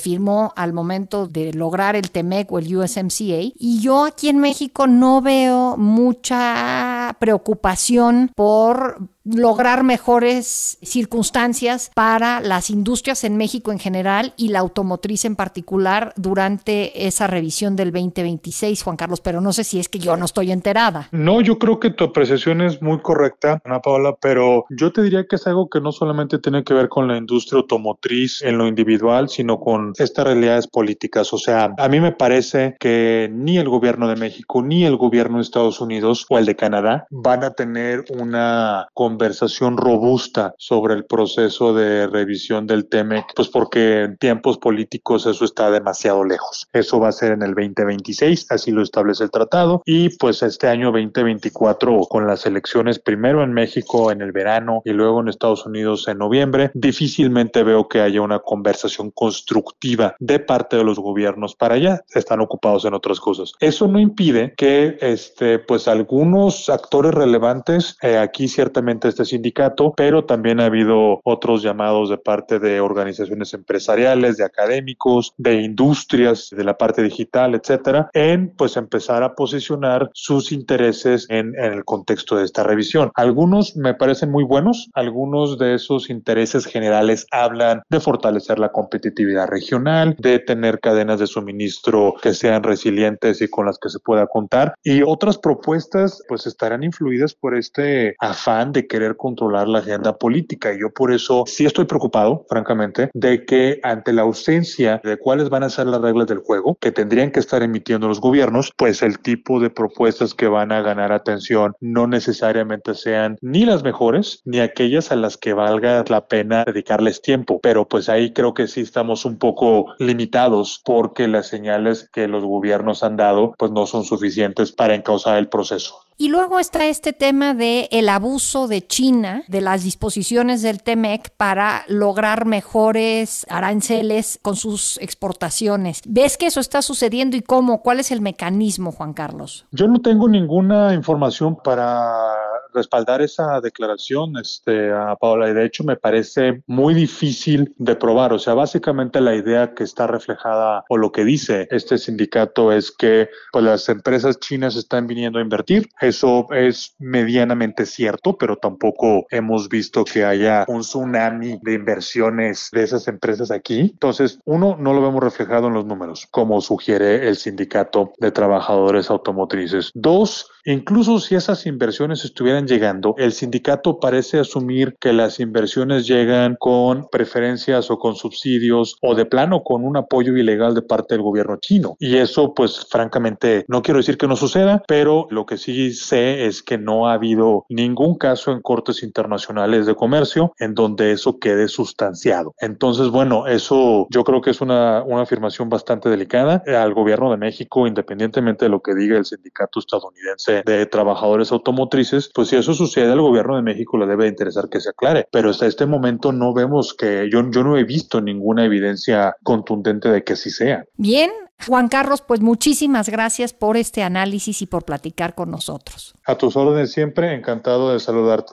al 0.56 0.72
momento 0.72 1.26
de 1.26 1.52
lograr 1.52 1.94
el 1.96 2.10
TEMEC 2.10 2.50
o 2.50 2.58
el 2.58 2.76
USMCA. 2.76 3.40
Y 3.54 3.80
yo 3.80 4.04
aquí 4.04 4.28
en 4.28 4.38
México 4.38 4.86
no 4.86 5.20
veo 5.22 5.76
mucha 5.76 7.16
preocupación 7.20 8.30
por 8.34 9.08
lograr 9.24 9.84
mejores 9.84 10.78
circunstancias 10.82 11.90
para 11.94 12.40
las 12.40 12.70
industrias 12.70 13.24
en 13.24 13.36
México 13.36 13.72
en 13.72 13.78
general 13.78 14.34
y 14.36 14.48
la 14.48 14.60
automotriz 14.60 15.24
en 15.24 15.36
particular 15.36 16.12
durante 16.16 17.06
esa 17.06 17.26
revisión 17.26 17.76
del 17.76 17.92
2026, 17.92 18.82
Juan 18.82 18.96
Carlos, 18.96 19.20
pero 19.20 19.40
no 19.40 19.52
sé 19.52 19.64
si 19.64 19.78
es 19.78 19.88
que 19.88 19.98
yo 19.98 20.16
no 20.16 20.24
estoy 20.24 20.52
enterada. 20.52 21.08
No, 21.12 21.40
yo 21.40 21.58
creo 21.58 21.78
que 21.78 21.90
tu 21.90 22.04
apreciación 22.04 22.60
es 22.60 22.82
muy 22.82 23.00
correcta, 23.00 23.60
Ana 23.64 23.80
Paula, 23.80 24.16
pero 24.20 24.64
yo 24.70 24.92
te 24.92 25.02
diría 25.02 25.24
que 25.28 25.36
es 25.36 25.46
algo 25.46 25.68
que 25.68 25.80
no 25.80 25.92
solamente 25.92 26.38
tiene 26.38 26.64
que 26.64 26.74
ver 26.74 26.88
con 26.88 27.08
la 27.08 27.16
industria 27.16 27.60
automotriz 27.60 28.42
en 28.42 28.58
lo 28.58 28.66
individual, 28.66 29.28
sino 29.28 29.60
con 29.60 29.92
estas 29.98 30.26
realidades 30.26 30.66
políticas. 30.66 31.32
O 31.32 31.38
sea, 31.38 31.74
a 31.78 31.88
mí 31.88 32.00
me 32.00 32.12
parece 32.12 32.76
que 32.78 33.30
ni 33.32 33.58
el 33.58 33.68
gobierno 33.68 34.08
de 34.08 34.16
México 34.16 34.62
ni 34.62 34.84
el 34.84 34.96
gobierno 34.96 35.36
de 35.36 35.42
Estados 35.42 35.80
Unidos 35.80 36.26
o 36.28 36.38
el 36.38 36.46
de 36.46 36.56
Canadá 36.56 37.06
van 37.10 37.44
a 37.44 37.52
tener 37.52 38.04
una 38.18 38.88
conversación 39.12 39.76
robusta 39.76 40.54
sobre 40.56 40.94
el 40.94 41.04
proceso 41.04 41.74
de 41.74 42.06
revisión 42.06 42.66
del 42.66 42.88
TEMEC, 42.88 43.26
pues 43.36 43.48
porque 43.48 44.04
en 44.04 44.16
tiempos 44.16 44.56
políticos 44.56 45.26
eso 45.26 45.44
está 45.44 45.70
demasiado 45.70 46.24
lejos. 46.24 46.66
Eso 46.72 46.98
va 46.98 47.08
a 47.08 47.12
ser 47.12 47.32
en 47.32 47.42
el 47.42 47.54
2026, 47.54 48.46
así 48.50 48.70
lo 48.70 48.80
establece 48.82 49.24
el 49.24 49.30
tratado, 49.30 49.82
y 49.84 50.16
pues 50.16 50.42
este 50.42 50.66
año 50.68 50.92
2024 50.92 52.00
con 52.08 52.26
las 52.26 52.46
elecciones 52.46 52.98
primero 52.98 53.42
en 53.42 53.52
México 53.52 54.10
en 54.10 54.22
el 54.22 54.32
verano 54.32 54.80
y 54.86 54.92
luego 54.92 55.20
en 55.20 55.28
Estados 55.28 55.66
Unidos 55.66 56.08
en 56.08 56.16
noviembre, 56.16 56.70
difícilmente 56.72 57.62
veo 57.64 57.88
que 57.88 58.00
haya 58.00 58.22
una 58.22 58.38
conversación 58.38 59.10
constructiva 59.10 60.16
de 60.20 60.38
parte 60.38 60.78
de 60.78 60.84
los 60.84 60.98
gobiernos 60.98 61.54
para 61.54 61.74
allá. 61.74 62.00
Están 62.14 62.40
ocupados 62.40 62.86
en 62.86 62.94
otras 62.94 63.20
cosas. 63.20 63.52
Eso 63.60 63.88
no 63.88 63.98
impide 63.98 64.54
que 64.56 64.96
este, 65.02 65.58
pues 65.58 65.86
algunos 65.86 66.70
actores 66.70 67.12
relevantes, 67.12 67.98
eh, 68.00 68.16
aquí 68.16 68.48
ciertamente 68.48 69.01
este 69.08 69.24
sindicato, 69.24 69.92
pero 69.96 70.24
también 70.24 70.60
ha 70.60 70.66
habido 70.66 71.20
otros 71.24 71.62
llamados 71.62 72.10
de 72.10 72.18
parte 72.18 72.58
de 72.58 72.80
organizaciones 72.80 73.54
empresariales, 73.54 74.36
de 74.36 74.44
académicos, 74.44 75.34
de 75.36 75.62
industrias, 75.62 76.48
de 76.50 76.64
la 76.64 76.76
parte 76.76 77.02
digital, 77.02 77.54
etcétera, 77.54 78.10
en 78.12 78.50
pues 78.56 78.76
empezar 78.76 79.22
a 79.22 79.34
posicionar 79.34 80.10
sus 80.14 80.52
intereses 80.52 81.26
en, 81.28 81.54
en 81.58 81.72
el 81.72 81.84
contexto 81.84 82.36
de 82.36 82.44
esta 82.44 82.62
revisión. 82.62 83.10
Algunos 83.14 83.76
me 83.76 83.94
parecen 83.94 84.30
muy 84.30 84.44
buenos, 84.44 84.90
algunos 84.94 85.58
de 85.58 85.74
esos 85.74 86.10
intereses 86.10 86.66
generales 86.66 87.26
hablan 87.30 87.82
de 87.88 88.00
fortalecer 88.00 88.58
la 88.58 88.72
competitividad 88.72 89.48
regional, 89.48 90.16
de 90.18 90.38
tener 90.38 90.80
cadenas 90.80 91.20
de 91.20 91.26
suministro 91.26 92.14
que 92.22 92.34
sean 92.34 92.62
resilientes 92.62 93.40
y 93.42 93.48
con 93.48 93.66
las 93.66 93.78
que 93.78 93.88
se 93.88 93.98
pueda 93.98 94.26
contar, 94.26 94.74
y 94.82 95.02
otras 95.02 95.38
propuestas 95.38 96.22
pues 96.28 96.46
estarán 96.46 96.82
influidas 96.82 97.34
por 97.34 97.56
este 97.56 98.14
afán 98.18 98.72
de 98.72 98.86
querer 98.92 99.16
controlar 99.16 99.68
la 99.68 99.78
agenda 99.78 100.18
política. 100.18 100.74
Y 100.74 100.80
yo 100.80 100.90
por 100.90 101.14
eso 101.14 101.44
sí 101.46 101.64
estoy 101.64 101.86
preocupado, 101.86 102.44
francamente, 102.46 103.08
de 103.14 103.46
que 103.46 103.80
ante 103.82 104.12
la 104.12 104.20
ausencia 104.20 105.00
de 105.02 105.16
cuáles 105.16 105.48
van 105.48 105.62
a 105.62 105.70
ser 105.70 105.86
las 105.86 106.02
reglas 106.02 106.26
del 106.26 106.40
juego 106.40 106.76
que 106.78 106.92
tendrían 106.92 107.30
que 107.30 107.40
estar 107.40 107.62
emitiendo 107.62 108.06
los 108.06 108.20
gobiernos, 108.20 108.70
pues 108.76 109.00
el 109.00 109.18
tipo 109.18 109.60
de 109.60 109.70
propuestas 109.70 110.34
que 110.34 110.46
van 110.46 110.72
a 110.72 110.82
ganar 110.82 111.10
atención 111.10 111.74
no 111.80 112.06
necesariamente 112.06 112.92
sean 112.94 113.38
ni 113.40 113.64
las 113.64 113.82
mejores 113.82 114.42
ni 114.44 114.60
aquellas 114.60 115.10
a 115.10 115.16
las 115.16 115.38
que 115.38 115.54
valga 115.54 116.04
la 116.08 116.26
pena 116.26 116.64
dedicarles 116.66 117.22
tiempo. 117.22 117.60
Pero 117.62 117.88
pues 117.88 118.10
ahí 118.10 118.34
creo 118.34 118.52
que 118.52 118.68
sí 118.68 118.82
estamos 118.82 119.24
un 119.24 119.38
poco 119.38 119.86
limitados 119.98 120.82
porque 120.84 121.28
las 121.28 121.46
señales 121.46 122.10
que 122.12 122.28
los 122.28 122.44
gobiernos 122.44 123.02
han 123.02 123.16
dado 123.16 123.54
pues 123.56 123.72
no 123.72 123.86
son 123.86 124.04
suficientes 124.04 124.70
para 124.70 124.94
encauzar 124.94 125.38
el 125.38 125.48
proceso. 125.48 125.94
Y 126.22 126.28
luego 126.28 126.60
está 126.60 126.86
este 126.86 127.12
tema 127.12 127.52
de 127.52 127.88
el 127.90 128.08
abuso 128.08 128.68
de 128.68 128.86
China 128.86 129.42
de 129.48 129.60
las 129.60 129.82
disposiciones 129.82 130.62
del 130.62 130.80
TEMEC 130.80 131.30
para 131.36 131.82
lograr 131.88 132.46
mejores 132.46 133.44
aranceles 133.50 134.38
con 134.40 134.54
sus 134.54 134.98
exportaciones. 134.98 136.00
¿Ves 136.06 136.36
que 136.38 136.46
eso 136.46 136.60
está 136.60 136.80
sucediendo 136.80 137.36
y 137.36 137.42
cómo? 137.42 137.82
¿Cuál 137.82 137.98
es 137.98 138.12
el 138.12 138.20
mecanismo, 138.20 138.92
Juan 138.92 139.14
Carlos? 139.14 139.66
Yo 139.72 139.88
no 139.88 140.00
tengo 140.00 140.28
ninguna 140.28 140.94
información 140.94 141.56
para 141.56 142.36
respaldar 142.74 143.22
esa 143.22 143.60
declaración, 143.60 144.36
este, 144.36 144.92
a 144.92 145.16
Paola, 145.16 145.48
y 145.48 145.54
de 145.54 145.64
hecho 145.64 145.84
me 145.84 145.96
parece 145.96 146.62
muy 146.66 146.94
difícil 146.94 147.74
de 147.78 147.96
probar. 147.96 148.32
O 148.32 148.38
sea, 148.38 148.54
básicamente 148.54 149.20
la 149.20 149.34
idea 149.34 149.74
que 149.74 149.84
está 149.84 150.06
reflejada 150.06 150.84
o 150.88 150.96
lo 150.96 151.12
que 151.12 151.24
dice 151.24 151.68
este 151.70 151.98
sindicato 151.98 152.72
es 152.72 152.90
que 152.90 153.28
pues, 153.52 153.64
las 153.64 153.88
empresas 153.88 154.38
chinas 154.40 154.76
están 154.76 155.06
viniendo 155.06 155.38
a 155.38 155.42
invertir. 155.42 155.88
Eso 156.00 156.46
es 156.52 156.94
medianamente 156.98 157.86
cierto, 157.86 158.36
pero 158.36 158.56
tampoco 158.56 159.26
hemos 159.30 159.68
visto 159.68 160.04
que 160.04 160.24
haya 160.24 160.64
un 160.68 160.80
tsunami 160.80 161.58
de 161.62 161.74
inversiones 161.74 162.68
de 162.72 162.82
esas 162.82 163.08
empresas 163.08 163.50
aquí. 163.50 163.80
Entonces, 163.80 164.38
uno, 164.44 164.76
no 164.78 164.92
lo 164.92 165.02
vemos 165.02 165.22
reflejado 165.22 165.68
en 165.68 165.74
los 165.74 165.86
números, 165.86 166.26
como 166.30 166.60
sugiere 166.60 167.28
el 167.28 167.36
sindicato 167.36 168.12
de 168.18 168.30
trabajadores 168.30 169.10
automotrices. 169.10 169.90
Dos, 169.94 170.48
Incluso 170.64 171.18
si 171.18 171.34
esas 171.34 171.66
inversiones 171.66 172.24
estuvieran 172.24 172.61
llegando, 172.66 173.14
el 173.18 173.32
sindicato 173.32 173.98
parece 174.00 174.38
asumir 174.38 174.96
que 175.00 175.12
las 175.12 175.40
inversiones 175.40 176.06
llegan 176.06 176.56
con 176.58 177.08
preferencias 177.10 177.90
o 177.90 177.98
con 177.98 178.14
subsidios 178.14 178.96
o 179.00 179.14
de 179.14 179.26
plano 179.26 179.62
con 179.62 179.84
un 179.84 179.96
apoyo 179.96 180.36
ilegal 180.36 180.74
de 180.74 180.82
parte 180.82 181.14
del 181.14 181.22
gobierno 181.22 181.56
chino. 181.56 181.96
Y 181.98 182.16
eso, 182.16 182.54
pues 182.54 182.86
francamente, 182.88 183.64
no 183.68 183.82
quiero 183.82 183.98
decir 183.98 184.18
que 184.18 184.28
no 184.28 184.36
suceda, 184.36 184.82
pero 184.86 185.26
lo 185.30 185.46
que 185.46 185.58
sí 185.58 185.92
sé 185.92 186.46
es 186.46 186.62
que 186.62 186.78
no 186.78 187.08
ha 187.08 187.14
habido 187.14 187.64
ningún 187.68 188.16
caso 188.16 188.52
en 188.52 188.60
cortes 188.60 189.02
internacionales 189.02 189.86
de 189.86 189.94
comercio 189.94 190.54
en 190.58 190.74
donde 190.74 191.12
eso 191.12 191.38
quede 191.38 191.68
sustanciado. 191.68 192.54
Entonces, 192.60 193.08
bueno, 193.08 193.46
eso 193.46 194.06
yo 194.10 194.24
creo 194.24 194.40
que 194.40 194.50
es 194.50 194.60
una, 194.60 195.02
una 195.02 195.22
afirmación 195.22 195.68
bastante 195.68 196.08
delicada 196.08 196.62
al 196.66 196.94
gobierno 196.94 197.30
de 197.30 197.36
México, 197.36 197.86
independientemente 197.86 198.64
de 198.64 198.68
lo 198.68 198.80
que 198.80 198.94
diga 198.94 199.18
el 199.18 199.24
sindicato 199.24 199.80
estadounidense 199.80 200.62
de, 200.64 200.86
trabajadores 200.86 201.52
automotrices, 201.52 202.30
pues 202.34 202.51
si 202.52 202.56
eso 202.58 202.74
sucede 202.74 203.10
al 203.10 203.22
gobierno 203.22 203.56
de 203.56 203.62
México 203.62 203.96
le 203.96 204.06
debe 204.06 204.28
interesar 204.28 204.68
que 204.68 204.78
se 204.78 204.90
aclare. 204.90 205.26
Pero 205.32 205.48
hasta 205.48 205.66
este 205.66 205.86
momento 205.86 206.32
no 206.32 206.52
vemos 206.52 206.92
que, 206.92 207.30
yo, 207.32 207.50
yo 207.50 207.64
no 207.64 207.78
he 207.78 207.84
visto 207.84 208.20
ninguna 208.20 208.66
evidencia 208.66 209.34
contundente 209.42 210.10
de 210.10 210.22
que 210.22 210.34
así 210.34 210.50
sea. 210.50 210.84
Bien, 210.98 211.30
Juan 211.66 211.88
Carlos, 211.88 212.20
pues 212.20 212.42
muchísimas 212.42 213.08
gracias 213.08 213.54
por 213.54 213.78
este 213.78 214.02
análisis 214.02 214.60
y 214.60 214.66
por 214.66 214.84
platicar 214.84 215.34
con 215.34 215.50
nosotros. 215.50 216.14
A 216.26 216.36
tus 216.36 216.54
órdenes 216.54 216.92
siempre, 216.92 217.34
encantado 217.34 217.94
de 217.94 218.00
saludarte. 218.00 218.52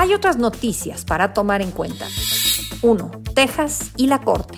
Hay 0.00 0.14
otras 0.14 0.36
noticias 0.36 1.04
para 1.04 1.32
tomar 1.32 1.60
en 1.60 1.72
cuenta. 1.72 2.06
1. 2.82 3.10
Texas 3.34 3.90
y 3.96 4.06
la 4.06 4.20
Corte. 4.20 4.56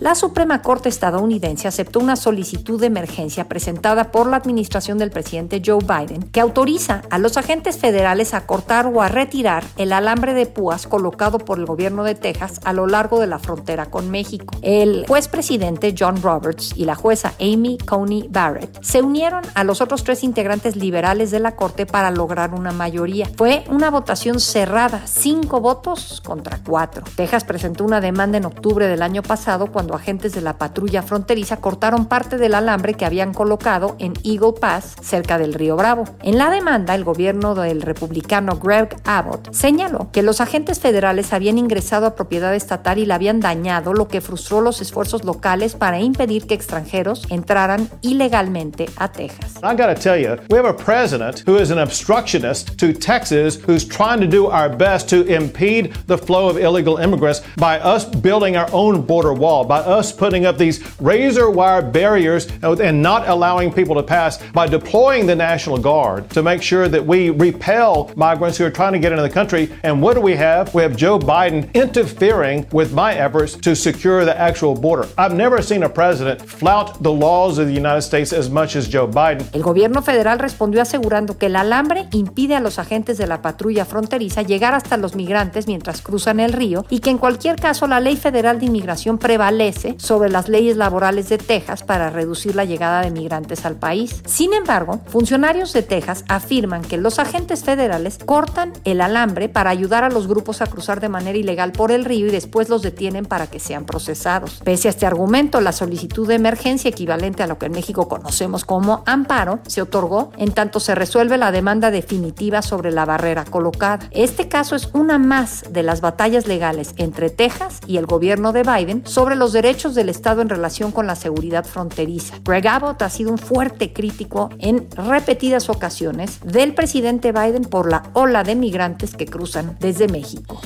La 0.00 0.14
Suprema 0.14 0.62
Corte 0.62 0.88
estadounidense 0.88 1.68
aceptó 1.68 2.00
una 2.00 2.16
solicitud 2.16 2.80
de 2.80 2.86
emergencia 2.86 3.48
presentada 3.48 4.10
por 4.10 4.26
la 4.26 4.38
administración 4.38 4.96
del 4.96 5.10
presidente 5.10 5.60
Joe 5.64 5.80
Biden 5.84 6.22
que 6.22 6.40
autoriza 6.40 7.02
a 7.10 7.18
los 7.18 7.36
agentes 7.36 7.76
federales 7.76 8.32
a 8.32 8.46
cortar 8.46 8.86
o 8.86 9.02
a 9.02 9.08
retirar 9.08 9.62
el 9.76 9.92
alambre 9.92 10.32
de 10.32 10.46
púas 10.46 10.86
colocado 10.86 11.36
por 11.38 11.58
el 11.58 11.66
gobierno 11.66 12.02
de 12.02 12.14
Texas 12.14 12.60
a 12.64 12.72
lo 12.72 12.86
largo 12.86 13.20
de 13.20 13.26
la 13.26 13.38
frontera 13.38 13.86
con 13.90 14.10
México. 14.10 14.56
El 14.62 15.04
juez 15.06 15.28
presidente 15.28 15.94
John 15.96 16.22
Roberts 16.22 16.72
y 16.76 16.86
la 16.86 16.94
jueza 16.94 17.34
Amy 17.38 17.76
Coney 17.76 18.26
Barrett 18.30 18.82
se 18.82 19.02
unieron 19.02 19.42
a 19.54 19.64
los 19.64 19.82
otros 19.82 20.02
tres 20.02 20.24
integrantes 20.24 20.76
liberales 20.76 21.30
de 21.30 21.40
la 21.40 21.56
Corte 21.56 21.84
para 21.84 22.10
lograr 22.10 22.54
una 22.54 22.72
mayoría. 22.72 23.28
Fue 23.36 23.64
una 23.68 23.90
votación 23.90 24.40
cerrada, 24.40 25.02
cinco 25.04 25.60
votos 25.60 26.22
contra 26.24 26.58
cuatro. 26.64 27.04
Texas 27.16 27.44
presentó 27.44 27.84
una 27.84 28.00
demanda 28.00 28.38
en 28.38 28.46
octubre 28.46 28.86
del 28.86 29.02
año 29.02 29.22
pasado 29.22 29.70
cuando 29.70 29.89
agentes 29.94 30.32
de 30.32 30.40
la 30.40 30.58
patrulla 30.58 31.02
fronteriza 31.02 31.58
cortaron 31.58 32.06
parte 32.06 32.38
del 32.38 32.54
alambre 32.54 32.94
que 32.94 33.04
habían 33.04 33.34
colocado 33.34 33.96
en 33.98 34.14
Eagle 34.24 34.54
Pass, 34.60 34.96
cerca 35.02 35.38
del 35.38 35.54
río 35.54 35.76
Bravo. 35.76 36.04
En 36.22 36.38
la 36.38 36.50
demanda, 36.50 36.94
el 36.94 37.04
gobierno 37.04 37.54
del 37.54 37.82
republicano 37.82 38.56
Greg 38.56 38.96
Abbott 39.04 39.52
señaló 39.52 40.10
que 40.12 40.22
los 40.22 40.40
agentes 40.40 40.80
federales 40.80 41.32
habían 41.32 41.58
ingresado 41.58 42.06
a 42.06 42.14
propiedad 42.14 42.54
estatal 42.54 42.98
y 42.98 43.06
la 43.06 43.16
habían 43.16 43.40
dañado, 43.40 43.92
lo 43.92 44.08
que 44.08 44.20
frustró 44.20 44.60
los 44.60 44.80
esfuerzos 44.80 45.24
locales 45.24 45.74
para 45.74 46.00
impedir 46.00 46.46
que 46.46 46.54
extranjeros 46.54 47.26
entraran 47.30 47.88
ilegalmente 48.02 48.86
a 48.96 49.08
Texas. 49.12 49.56
I 49.62 49.74
gotta 49.74 49.94
tell 49.94 50.18
you, 50.18 50.36
we 50.50 50.58
have 50.58 50.68
a 50.68 50.76
president 50.76 51.42
who 51.46 51.58
is 51.58 51.70
an 51.70 51.78
obstructionist 51.78 52.78
to 52.78 52.92
Texas 52.92 53.58
who's 53.66 53.86
trying 53.86 54.20
to 54.20 54.26
do 54.26 54.46
our 54.46 54.68
best 54.68 55.08
to 55.10 55.24
impede 55.26 55.92
the 56.06 56.18
flow 56.18 56.48
of 56.48 56.58
illegal 56.58 56.98
immigrants 56.98 57.42
by 57.56 57.78
us 57.78 58.04
building 58.04 58.56
our 58.56 58.68
own 58.72 59.02
border 59.02 59.32
wall, 59.32 59.64
by 59.64 59.79
us 59.86 60.12
putting 60.12 60.46
up 60.46 60.58
these 60.58 60.80
razor 61.00 61.50
wire 61.50 61.82
barriers 61.82 62.48
and 62.62 63.02
not 63.02 63.28
allowing 63.28 63.72
people 63.72 63.94
to 63.96 64.02
pass, 64.02 64.38
by 64.52 64.66
deploying 64.66 65.26
the 65.26 65.34
National 65.34 65.78
Guard 65.78 66.28
to 66.30 66.42
make 66.42 66.62
sure 66.62 66.88
that 66.88 67.04
we 67.04 67.30
repel 67.30 68.10
migrants 68.16 68.58
who 68.58 68.64
are 68.64 68.70
trying 68.70 68.92
to 68.92 68.98
get 68.98 69.12
into 69.12 69.22
the 69.22 69.30
country. 69.30 69.70
And 69.82 70.02
what 70.02 70.14
do 70.14 70.20
we 70.20 70.36
have? 70.36 70.74
We 70.74 70.82
have 70.82 70.96
Joe 70.96 71.18
Biden 71.18 71.72
interfering 71.74 72.66
with 72.72 72.92
my 72.92 73.14
efforts 73.14 73.56
to 73.58 73.74
secure 73.74 74.24
the 74.24 74.38
actual 74.38 74.74
border. 74.74 75.06
I've 75.16 75.34
never 75.34 75.62
seen 75.62 75.82
a 75.82 75.88
president 75.88 76.42
flout 76.42 77.02
the 77.02 77.12
laws 77.12 77.58
of 77.58 77.66
the 77.66 77.74
United 77.74 78.02
States 78.02 78.32
as 78.32 78.50
much 78.50 78.76
as 78.76 78.88
Joe 78.88 79.06
Biden. 79.08 79.46
El 79.52 79.62
gobierno 79.62 80.02
federal 80.02 80.38
respondió 80.38 80.82
asegurando 80.82 81.38
que 81.38 81.46
el 81.46 81.56
alambre 81.56 82.06
impide 82.12 82.56
a 82.56 82.60
los 82.60 82.78
agentes 82.78 83.18
de 83.18 83.26
la 83.26 83.42
patrulla 83.42 83.84
fronteriza 83.84 84.42
llegar 84.42 84.74
hasta 84.74 84.96
los 84.96 85.14
migrantes 85.14 85.66
mientras 85.66 86.02
cruzan 86.02 86.40
el 86.40 86.52
río 86.52 86.84
y 86.90 87.00
que 87.00 87.10
en 87.10 87.18
cualquier 87.18 87.56
caso 87.56 87.86
la 87.86 88.00
ley 88.00 88.16
federal 88.16 88.58
de 88.58 88.66
inmigración 88.66 89.18
prevalece 89.18 89.69
sobre 89.98 90.30
las 90.30 90.48
leyes 90.48 90.76
laborales 90.76 91.28
de 91.28 91.38
Texas 91.38 91.82
para 91.82 92.10
reducir 92.10 92.56
la 92.56 92.64
llegada 92.64 93.02
de 93.02 93.10
migrantes 93.10 93.64
al 93.64 93.76
país. 93.76 94.22
Sin 94.26 94.52
embargo, 94.52 95.00
funcionarios 95.06 95.72
de 95.72 95.82
Texas 95.82 96.24
afirman 96.28 96.82
que 96.82 96.96
los 96.96 97.18
agentes 97.18 97.64
federales 97.64 98.18
cortan 98.24 98.72
el 98.84 99.00
alambre 99.00 99.48
para 99.48 99.70
ayudar 99.70 100.04
a 100.04 100.10
los 100.10 100.26
grupos 100.26 100.60
a 100.62 100.66
cruzar 100.66 101.00
de 101.00 101.08
manera 101.08 101.38
ilegal 101.38 101.72
por 101.72 101.92
el 101.92 102.04
río 102.04 102.26
y 102.26 102.30
después 102.30 102.68
los 102.68 102.82
detienen 102.82 103.26
para 103.26 103.46
que 103.46 103.60
sean 103.60 103.84
procesados. 103.84 104.60
Pese 104.64 104.88
a 104.88 104.90
este 104.90 105.06
argumento, 105.06 105.60
la 105.60 105.72
solicitud 105.72 106.26
de 106.26 106.34
emergencia 106.34 106.88
equivalente 106.88 107.42
a 107.42 107.46
lo 107.46 107.58
que 107.58 107.66
en 107.66 107.72
México 107.72 108.08
conocemos 108.08 108.64
como 108.64 109.02
amparo 109.06 109.60
se 109.66 109.82
otorgó 109.82 110.32
en 110.36 110.52
tanto 110.52 110.80
se 110.80 110.94
resuelve 110.94 111.38
la 111.38 111.52
demanda 111.52 111.90
definitiva 111.90 112.62
sobre 112.62 112.90
la 112.90 113.04
barrera 113.04 113.44
colocada. 113.44 114.08
Este 114.10 114.48
caso 114.48 114.76
es 114.76 114.88
una 114.92 115.18
más 115.18 115.64
de 115.70 115.82
las 115.82 116.00
batallas 116.00 116.46
legales 116.46 116.94
entre 116.96 117.30
Texas 117.30 117.80
y 117.86 117.96
el 117.96 118.06
gobierno 118.06 118.52
de 118.52 118.62
Biden 118.62 119.02
sobre 119.06 119.36
los 119.36 119.52
derechos 119.52 119.59
del 119.60 120.08
Estado 120.08 120.40
en 120.40 120.48
relación 120.48 120.90
con 120.90 121.06
la 121.06 121.14
seguridad 121.14 121.66
fronteriza. 121.66 122.36
Greg 122.44 122.66
Abbott 122.66 123.02
ha 123.02 123.10
sido 123.10 123.30
un 123.30 123.36
fuerte 123.36 123.92
crítico 123.92 124.48
en 124.58 124.88
repetidas 124.92 125.68
ocasiones 125.68 126.40
del 126.42 126.74
presidente 126.74 127.30
Biden 127.30 127.64
por 127.64 127.90
la 127.90 128.04
ola 128.14 128.42
de 128.42 128.54
migrantes 128.54 129.14
que 129.14 129.26
cruzan 129.26 129.76
desde 129.78 130.08
México. 130.08 130.62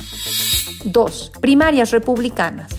2. 0.85 1.33
Primarias 1.41 1.91
republicanas. 1.91 2.71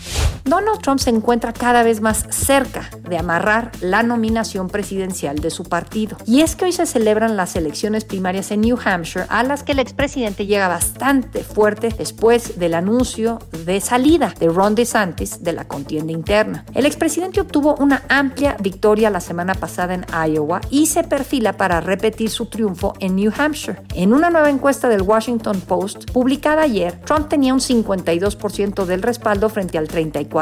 Donald 0.47 0.81
Trump 0.81 1.01
se 1.01 1.11
encuentra 1.11 1.53
cada 1.53 1.83
vez 1.83 2.01
más 2.01 2.25
cerca 2.31 2.89
de 3.09 3.19
amarrar 3.19 3.73
la 3.81 4.05
nominación 4.05 4.69
presidencial 4.69 5.41
de 5.41 5.51
su 5.51 5.65
partido. 5.65 6.17
Y 6.25 6.43
es 6.43 6.55
que 6.55 6.67
hoy 6.67 6.73
se 6.73 6.87
celebran 6.87 7.37
las 7.37 7.57
elecciones 7.57 8.05
primarias 8.05 8.53
en 8.53 8.61
New 8.61 8.79
Hampshire, 8.85 9.27
a 9.29 9.43
las 9.43 9.65
que 9.65 9.73
el 9.73 9.81
expresidente 9.81 10.47
llega 10.47 10.69
bastante 10.69 11.43
fuerte 11.43 11.89
después 11.89 12.61
del 12.61 12.75
anuncio 12.75 13.41
de 13.65 13.81
salida 13.81 14.35
de 14.39 14.49
Ron 14.49 14.77
DeSantis 14.77 15.43
de 15.43 15.53
la 15.53 15.67
contienda 15.67 16.13
interna. 16.13 16.65
El 16.75 16.87
expresidente 16.87 17.41
obtuvo 17.41 17.75
una 17.81 18.05
amplia 18.09 18.57
victoria 18.61 19.11
la 19.11 19.21
semana 19.21 19.57
pasada 19.57 19.95
en 19.95 20.07
Iowa 20.31 20.61
y 20.71 20.87
se 20.87 21.03
perfila 21.03 21.55
para 21.55 21.81
repetir 21.81 22.31
su 22.31 22.47
triunfo 22.47 22.95
en 23.01 23.17
New 23.17 23.33
Hampshire. 23.37 23.81
En 23.95 24.13
una 24.13 24.31
nueva 24.31 24.51
encuesta 24.51 24.89
del 24.89 25.03
Washington 25.03 25.61
Post 25.63 26.13
publicada 26.13 26.63
ayer, 26.63 27.01
Trump 27.05 27.29
tenía 27.29 27.53
un 27.53 27.61
52% 27.61 28.85
del 28.85 29.03
respaldo 29.03 29.49
frente 29.49 29.77
al 29.77 29.89
34% 29.89 30.36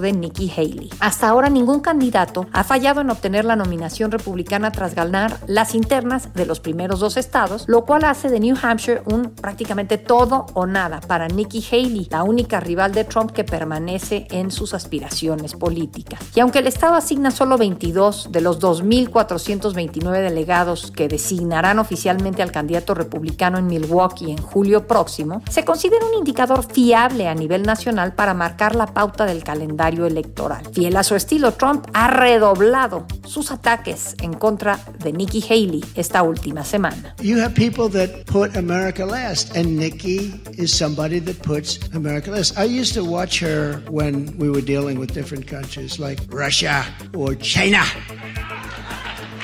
de 0.00 0.12
Nikki 0.12 0.50
Haley. 0.50 0.90
Hasta 1.00 1.28
ahora 1.28 1.50
ningún 1.50 1.80
candidato 1.80 2.46
ha 2.52 2.64
fallado 2.64 3.02
en 3.02 3.10
obtener 3.10 3.44
la 3.44 3.54
nominación 3.54 4.10
republicana 4.10 4.72
tras 4.72 4.94
ganar 4.94 5.38
las 5.46 5.74
internas 5.74 6.32
de 6.32 6.46
los 6.46 6.60
primeros 6.60 7.00
dos 7.00 7.16
estados, 7.16 7.64
lo 7.68 7.84
cual 7.84 8.04
hace 8.04 8.30
de 8.30 8.40
New 8.40 8.56
Hampshire 8.60 9.02
un 9.06 9.30
prácticamente 9.30 9.98
todo 9.98 10.46
o 10.54 10.66
nada 10.66 11.00
para 11.00 11.28
Nikki 11.28 11.62
Haley, 11.70 12.08
la 12.10 12.22
única 12.22 12.60
rival 12.60 12.92
de 12.92 13.04
Trump 13.04 13.30
que 13.30 13.44
permanece 13.44 14.26
en 14.30 14.50
sus 14.50 14.72
aspiraciones 14.72 15.54
políticas. 15.54 16.20
Y 16.34 16.40
aunque 16.40 16.60
el 16.60 16.66
estado 16.66 16.94
asigna 16.94 17.30
solo 17.30 17.58
22 17.58 18.32
de 18.32 18.40
los 18.40 18.58
2.429 18.60 20.22
delegados 20.22 20.90
que 20.90 21.08
designarán 21.08 21.78
oficialmente 21.78 22.42
al 22.42 22.52
candidato 22.52 22.94
republicano 22.94 23.58
en 23.58 23.66
Milwaukee 23.66 24.30
en 24.30 24.38
julio 24.38 24.86
próximo, 24.86 25.42
se 25.50 25.64
considera 25.64 26.06
un 26.06 26.18
indicador 26.18 26.64
fiable 26.64 27.28
a 27.28 27.34
nivel 27.34 27.62
nacional 27.62 28.14
para 28.14 28.34
marcar 28.34 28.74
la 28.74 28.86
pauta 28.86 29.09
del 29.18 29.42
calendario 29.42 30.06
electoral. 30.06 30.64
Fiel 30.72 30.96
a 30.96 31.02
su 31.02 31.14
estilo, 31.14 31.52
Trump 31.52 31.86
ha 31.92 32.08
redoblado 32.08 33.06
sus 33.26 33.50
ataques 33.50 34.14
en 34.20 34.34
contra 34.34 34.78
de 35.02 35.12
Nikki 35.12 35.42
Haley 35.42 35.84
esta 35.94 36.22
última 36.22 36.64
semana. 36.64 37.14
You 37.22 37.38
have 37.40 37.54
people 37.54 37.88
that 37.90 38.24
put 38.26 38.56
America 38.56 39.04
last, 39.04 39.56
and 39.56 39.76
Nikki 39.76 40.32
is 40.56 40.70
somebody 40.70 41.20
that 41.20 41.36
puts 41.42 41.78
America 41.94 42.30
last. 42.30 42.58
I 42.58 42.64
used 42.64 42.94
to 42.94 43.04
watch 43.04 43.40
her 43.40 43.82
when 43.90 44.36
we 44.38 44.48
were 44.48 44.62
dealing 44.62 44.98
with 44.98 45.12
different 45.12 45.46
countries 45.46 45.98
like 45.98 46.20
Russia 46.30 46.84
or 47.14 47.34
China. 47.36 47.82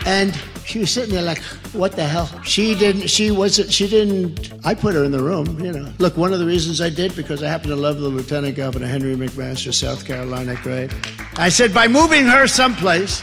And 0.07 0.39
she 0.65 0.79
was 0.79 0.93
sitting 0.93 1.13
there 1.13 1.23
like, 1.23 1.43
what 1.73 1.93
the 1.93 2.05
hell? 2.05 2.31
She 2.45 2.77
didn't, 2.77 3.09
she 3.09 3.33
wasn't, 3.33 3.73
she 3.73 3.89
didn't, 3.89 4.53
I 4.65 4.73
put 4.73 4.95
her 4.95 5.03
in 5.03 5.11
the 5.11 5.23
room, 5.23 5.59
you 5.63 5.73
know. 5.73 5.93
Look, 5.99 6.17
one 6.17 6.33
of 6.33 6.39
the 6.39 6.47
reasons 6.47 6.81
I 6.81 6.91
did, 6.91 7.17
because 7.17 7.43
I 7.43 7.49
happen 7.49 7.71
to 7.71 7.77
love 7.77 7.99
the 7.99 8.09
Lieutenant 8.09 8.55
Governor, 8.57 8.87
Henry 8.87 9.17
McMaster, 9.17 9.75
South 9.75 10.07
Carolina, 10.07 10.57
great. 10.63 10.93
I 11.37 11.49
said, 11.49 11.75
by 11.75 11.89
moving 11.89 12.25
her 12.25 12.47
someplace, 12.47 13.21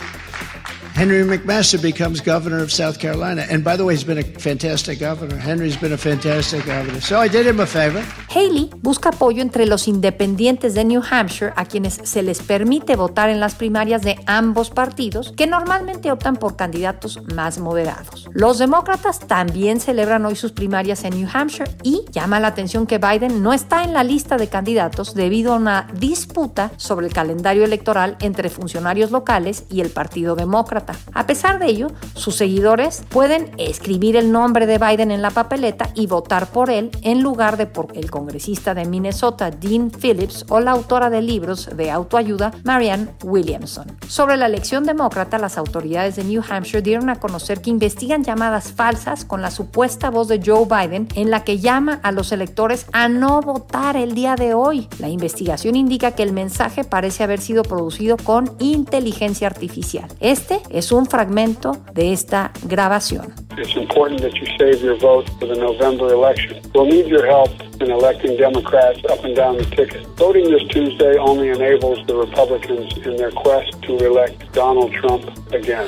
Henry 0.96 1.24
McMaster 1.24 1.82
becomes 1.82 2.22
governor 2.22 2.62
of 2.62 2.72
South 2.72 3.00
Carolina. 3.00 3.48
And 3.50 3.64
by 3.64 3.76
the 3.76 3.84
way, 3.84 3.96
he's 3.96 4.06
been 4.06 4.20
a 4.20 4.24
fantastic 4.40 5.00
governor. 5.00 5.38
Henry's 5.38 5.76
been 5.76 5.94
a 5.94 5.98
fantastic 5.98 6.68
governor. 6.68 7.02
So 7.02 7.20
I 7.20 7.28
did 7.28 7.48
him 7.48 7.60
a 7.60 7.66
favor. 7.66 8.04
Haley 8.30 8.70
busca 8.78 9.10
apoyo 9.10 9.42
entre 9.42 9.66
los 9.66 9.88
independientes 9.88 10.76
de 10.76 10.86
New 10.86 11.02
Hampshire 11.10 11.52
a 11.56 11.66
quienes 11.66 12.00
se 12.04 12.22
les 12.22 12.42
permite 12.42 12.96
votar 12.96 13.30
en 13.30 13.40
las 13.40 13.56
primarias 13.56 14.04
de 14.04 14.18
ambos 14.28 14.70
partidos, 14.70 15.34
que 15.36 15.48
normalmente 15.48 16.12
optan 16.12 16.36
por 16.36 16.56
candidatos 16.56 17.20
más 17.34 17.58
moderados. 17.58 18.30
Los 18.32 18.60
demócratas 18.60 19.20
también 19.20 19.80
celebran 19.80 20.24
hoy 20.28 20.36
sus 20.36 20.52
primarias 20.52 21.04
en 21.06 21.20
New 21.20 21.30
Hampshire 21.34 21.72
y 21.82 22.06
llama 22.12 22.40
la 22.40 22.50
atención 22.50 22.86
que 22.86 23.00
Biden 23.00 23.42
no 23.42 23.54
está 23.54 23.84
en 23.84 23.94
la 23.94 24.04
lista 24.04 24.38
de 24.38 24.48
candidatos 24.48 25.16
debido 25.16 25.54
a 25.54 25.58
una 25.58 25.88
disputa 26.00 26.72
sobre 26.78 27.08
el 27.08 27.14
calendario 27.14 27.64
electoral 27.64 28.16
entre 28.22 28.50
funcionarios 28.50 29.10
locales 29.10 29.64
y 29.72 29.82
el 29.82 29.90
Partido 29.90 30.36
Demócrata. 30.36 30.83
A 31.14 31.26
pesar 31.26 31.60
de 31.60 31.68
ello, 31.68 31.88
sus 32.16 32.36
seguidores 32.36 33.04
pueden 33.10 33.52
escribir 33.58 34.16
el 34.16 34.32
nombre 34.32 34.66
de 34.66 34.78
Biden 34.78 35.12
en 35.12 35.22
la 35.22 35.30
papeleta 35.30 35.90
y 35.96 36.08
votar 36.08 36.48
por 36.48 36.70
él 36.70 36.92
en 37.02 37.22
lugar 37.22 37.58
de 37.58 37.66
por 37.66 37.88
el 37.96 38.12
congresista 38.12 38.74
de 38.74 38.86
Minnesota, 38.86 39.52
Dean 39.52 39.92
Phillips, 39.92 40.46
o 40.50 40.60
la 40.60 40.72
autora 40.72 41.10
de 41.10 41.22
libros 41.22 41.70
de 41.76 41.92
autoayuda, 41.92 42.52
Marianne 42.64 43.10
Williamson. 43.24 43.98
Sobre 44.08 44.38
la 44.38 44.46
elección 44.46 44.84
demócrata, 44.84 45.38
las 45.38 45.58
autoridades 45.58 46.16
de 46.16 46.24
New 46.24 46.44
Hampshire 46.48 46.82
dieron 46.82 47.10
a 47.10 47.20
conocer 47.20 47.62
que 47.62 47.70
investigan 47.70 48.24
llamadas 48.24 48.72
falsas 48.72 49.26
con 49.26 49.42
la 49.42 49.52
supuesta 49.52 50.10
voz 50.10 50.28
de 50.28 50.42
Joe 50.44 50.66
Biden 50.66 51.08
en 51.16 51.32
la 51.32 51.44
que 51.44 51.60
llama 51.60 52.00
a 52.04 52.12
los 52.12 52.32
electores 52.32 52.86
a 52.92 53.10
no 53.10 53.42
votar 53.42 53.96
el 53.98 54.14
día 54.14 54.36
de 54.36 54.54
hoy. 54.54 54.88
La 55.00 55.10
investigación 55.10 55.76
indica 55.76 56.12
que 56.12 56.24
el 56.24 56.34
mensaje 56.34 56.84
parece 56.84 57.24
haber 57.24 57.42
sido 57.42 57.64
producido 57.64 58.18
con 58.18 58.52
inteligencia 58.60 59.48
artificial. 59.48 60.10
Este 60.20 60.62
es 60.74 60.92
un 60.92 61.06
fragmento 61.06 61.78
de 61.94 62.12
esta 62.12 62.52
grabación. 62.64 63.34
It's 63.58 63.76
important 63.76 64.22
that 64.22 64.34
you 64.34 64.48
save 64.58 64.84
your 64.84 64.98
vote 65.00 65.30
for 65.40 65.48
the 65.48 65.56
November 65.56 66.12
election. 66.12 66.60
We'll 66.74 66.88
need 66.88 67.08
your 67.08 67.26
help 67.26 67.52
in 67.80 67.92
electing 67.92 68.36
Democrats 68.38 69.00
up 69.06 69.24
and 69.24 69.36
down 69.36 69.58
the 69.58 69.66
ticket. 69.76 70.06
Voting 70.18 70.46
this 70.46 70.68
Tuesday 70.70 71.18
only 71.20 71.50
enables 71.50 72.06
the 72.08 72.16
Republicans 72.16 72.98
in 73.06 73.16
their 73.16 73.32
quest 73.32 73.80
to 73.84 73.98
elect 73.98 74.52
Donald 74.54 74.92
Trump 74.94 75.24
again. 75.54 75.88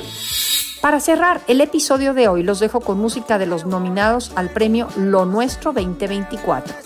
Para 0.80 1.00
cerrar 1.00 1.40
el 1.48 1.60
episodio 1.60 2.14
de 2.14 2.28
hoy, 2.28 2.44
los 2.44 2.60
dejo 2.60 2.80
con 2.80 2.98
música 2.98 3.38
de 3.38 3.46
los 3.46 3.66
nominados 3.66 4.30
al 4.36 4.50
premio 4.50 4.86
Lo 4.96 5.24
Nuestro 5.24 5.72
2024. 5.72 6.85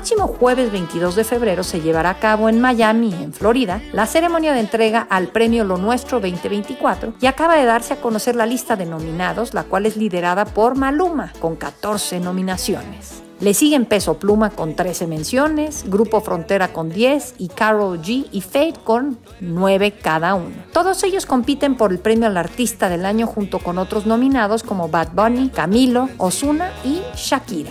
Próximo 0.00 0.28
jueves 0.28 0.72
22 0.72 1.14
de 1.14 1.24
febrero 1.24 1.62
se 1.62 1.82
llevará 1.82 2.08
a 2.08 2.18
cabo 2.18 2.48
en 2.48 2.58
Miami, 2.58 3.12
en 3.12 3.34
Florida, 3.34 3.82
la 3.92 4.06
ceremonia 4.06 4.54
de 4.54 4.60
entrega 4.60 5.06
al 5.10 5.28
premio 5.28 5.62
Lo 5.62 5.76
Nuestro 5.76 6.20
2024 6.20 7.12
y 7.20 7.26
acaba 7.26 7.58
de 7.58 7.66
darse 7.66 7.92
a 7.92 8.00
conocer 8.00 8.34
la 8.34 8.46
lista 8.46 8.76
de 8.76 8.86
nominados, 8.86 9.52
la 9.52 9.64
cual 9.64 9.84
es 9.84 9.98
liderada 9.98 10.46
por 10.46 10.74
Maluma, 10.74 11.34
con 11.38 11.54
14 11.54 12.18
nominaciones. 12.18 13.22
Le 13.40 13.54
siguen 13.54 13.86
Peso 13.86 14.18
Pluma 14.18 14.50
con 14.50 14.76
13 14.76 15.06
menciones, 15.06 15.84
Grupo 15.88 16.20
Frontera 16.20 16.74
con 16.74 16.90
10 16.90 17.36
y 17.38 17.48
Carol 17.48 18.02
G 18.02 18.26
y 18.30 18.42
Fate 18.42 18.74
con 18.84 19.18
9 19.40 19.92
cada 19.92 20.34
uno. 20.34 20.54
Todos 20.74 21.02
ellos 21.04 21.24
compiten 21.24 21.76
por 21.76 21.90
el 21.90 22.00
premio 22.00 22.26
al 22.26 22.36
artista 22.36 22.90
del 22.90 23.06
año 23.06 23.26
junto 23.26 23.58
con 23.58 23.78
otros 23.78 24.04
nominados 24.04 24.62
como 24.62 24.88
Bad 24.88 25.12
Bunny, 25.14 25.48
Camilo, 25.48 26.10
Ozuna 26.18 26.70
y 26.84 27.00
Shakira. 27.16 27.70